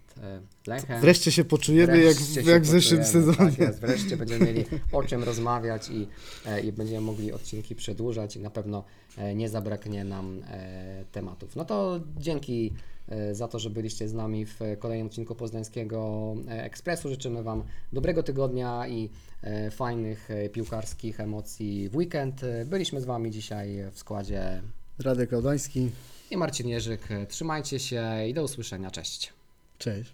Lechem. 0.68 1.02
Wreszcie 1.02 1.32
się 1.32 1.44
poczujemy 1.44 2.04
jak, 2.04 2.16
Wreszcie 2.16 2.44
się 2.44 2.52
jak 2.52 2.64
w 2.64 2.66
zeszłym 2.66 3.04
sezonie. 3.04 3.58
Tak 3.58 3.76
wreszcie 3.76 4.18
będziemy 4.18 4.46
mieli 4.46 4.66
o 4.92 5.04
czym 5.04 5.24
rozmawiać 5.24 5.90
i, 5.90 6.08
e, 6.46 6.62
i 6.62 6.72
będziemy 6.72 7.02
mogli 7.02 7.32
odcinki 7.32 7.76
przedłużać 7.76 8.36
i 8.36 8.40
na 8.40 8.50
pewno 8.50 8.84
e, 9.18 9.36
nie 9.36 9.50
zabraknie 9.50 10.04
nam 10.04 10.42
e, 10.48 11.06
tematów. 11.12 11.56
No 11.56 11.66
to 11.66 12.00
dzięki 12.18 12.74
e, 13.10 13.36
za 13.36 13.48
to, 13.48 13.60
że 13.60 13.70
byliście 13.70 14.08
z 14.10 14.14
nami 14.14 14.46
w 14.46 14.60
kolejnym 14.80 15.08
odcinku 15.08 15.36
Poznańskiego 15.36 16.36
e, 16.50 16.64
Ekspresu. 16.64 17.10
Życzymy 17.10 17.44
Wam 17.44 17.64
dobrego 17.94 18.24
tygodnia 18.24 18.88
i 18.88 19.10
e, 19.42 19.72
fajnych 19.72 20.32
e, 20.32 20.50
piłkarskich 20.50 21.20
emocji 21.20 21.90
w 21.90 21.96
weekend. 21.96 22.44
E, 22.44 22.66
Byliśmy 22.66 23.02
z 23.02 23.06
Wami 23.06 23.32
dzisiaj 23.32 23.78
w 23.92 24.00
składzie 24.00 24.62
Radek 25.00 25.34
Albański, 25.34 25.90
i 26.32 26.38
Marcin 26.38 26.68
Jerzyk. 26.68 27.08
Trzymajcie 27.28 27.80
się 27.80 28.28
i 28.28 28.34
do 28.34 28.44
usłyszenia. 28.44 28.92
Cześć. 28.92 29.34
Cześć. 29.84 30.14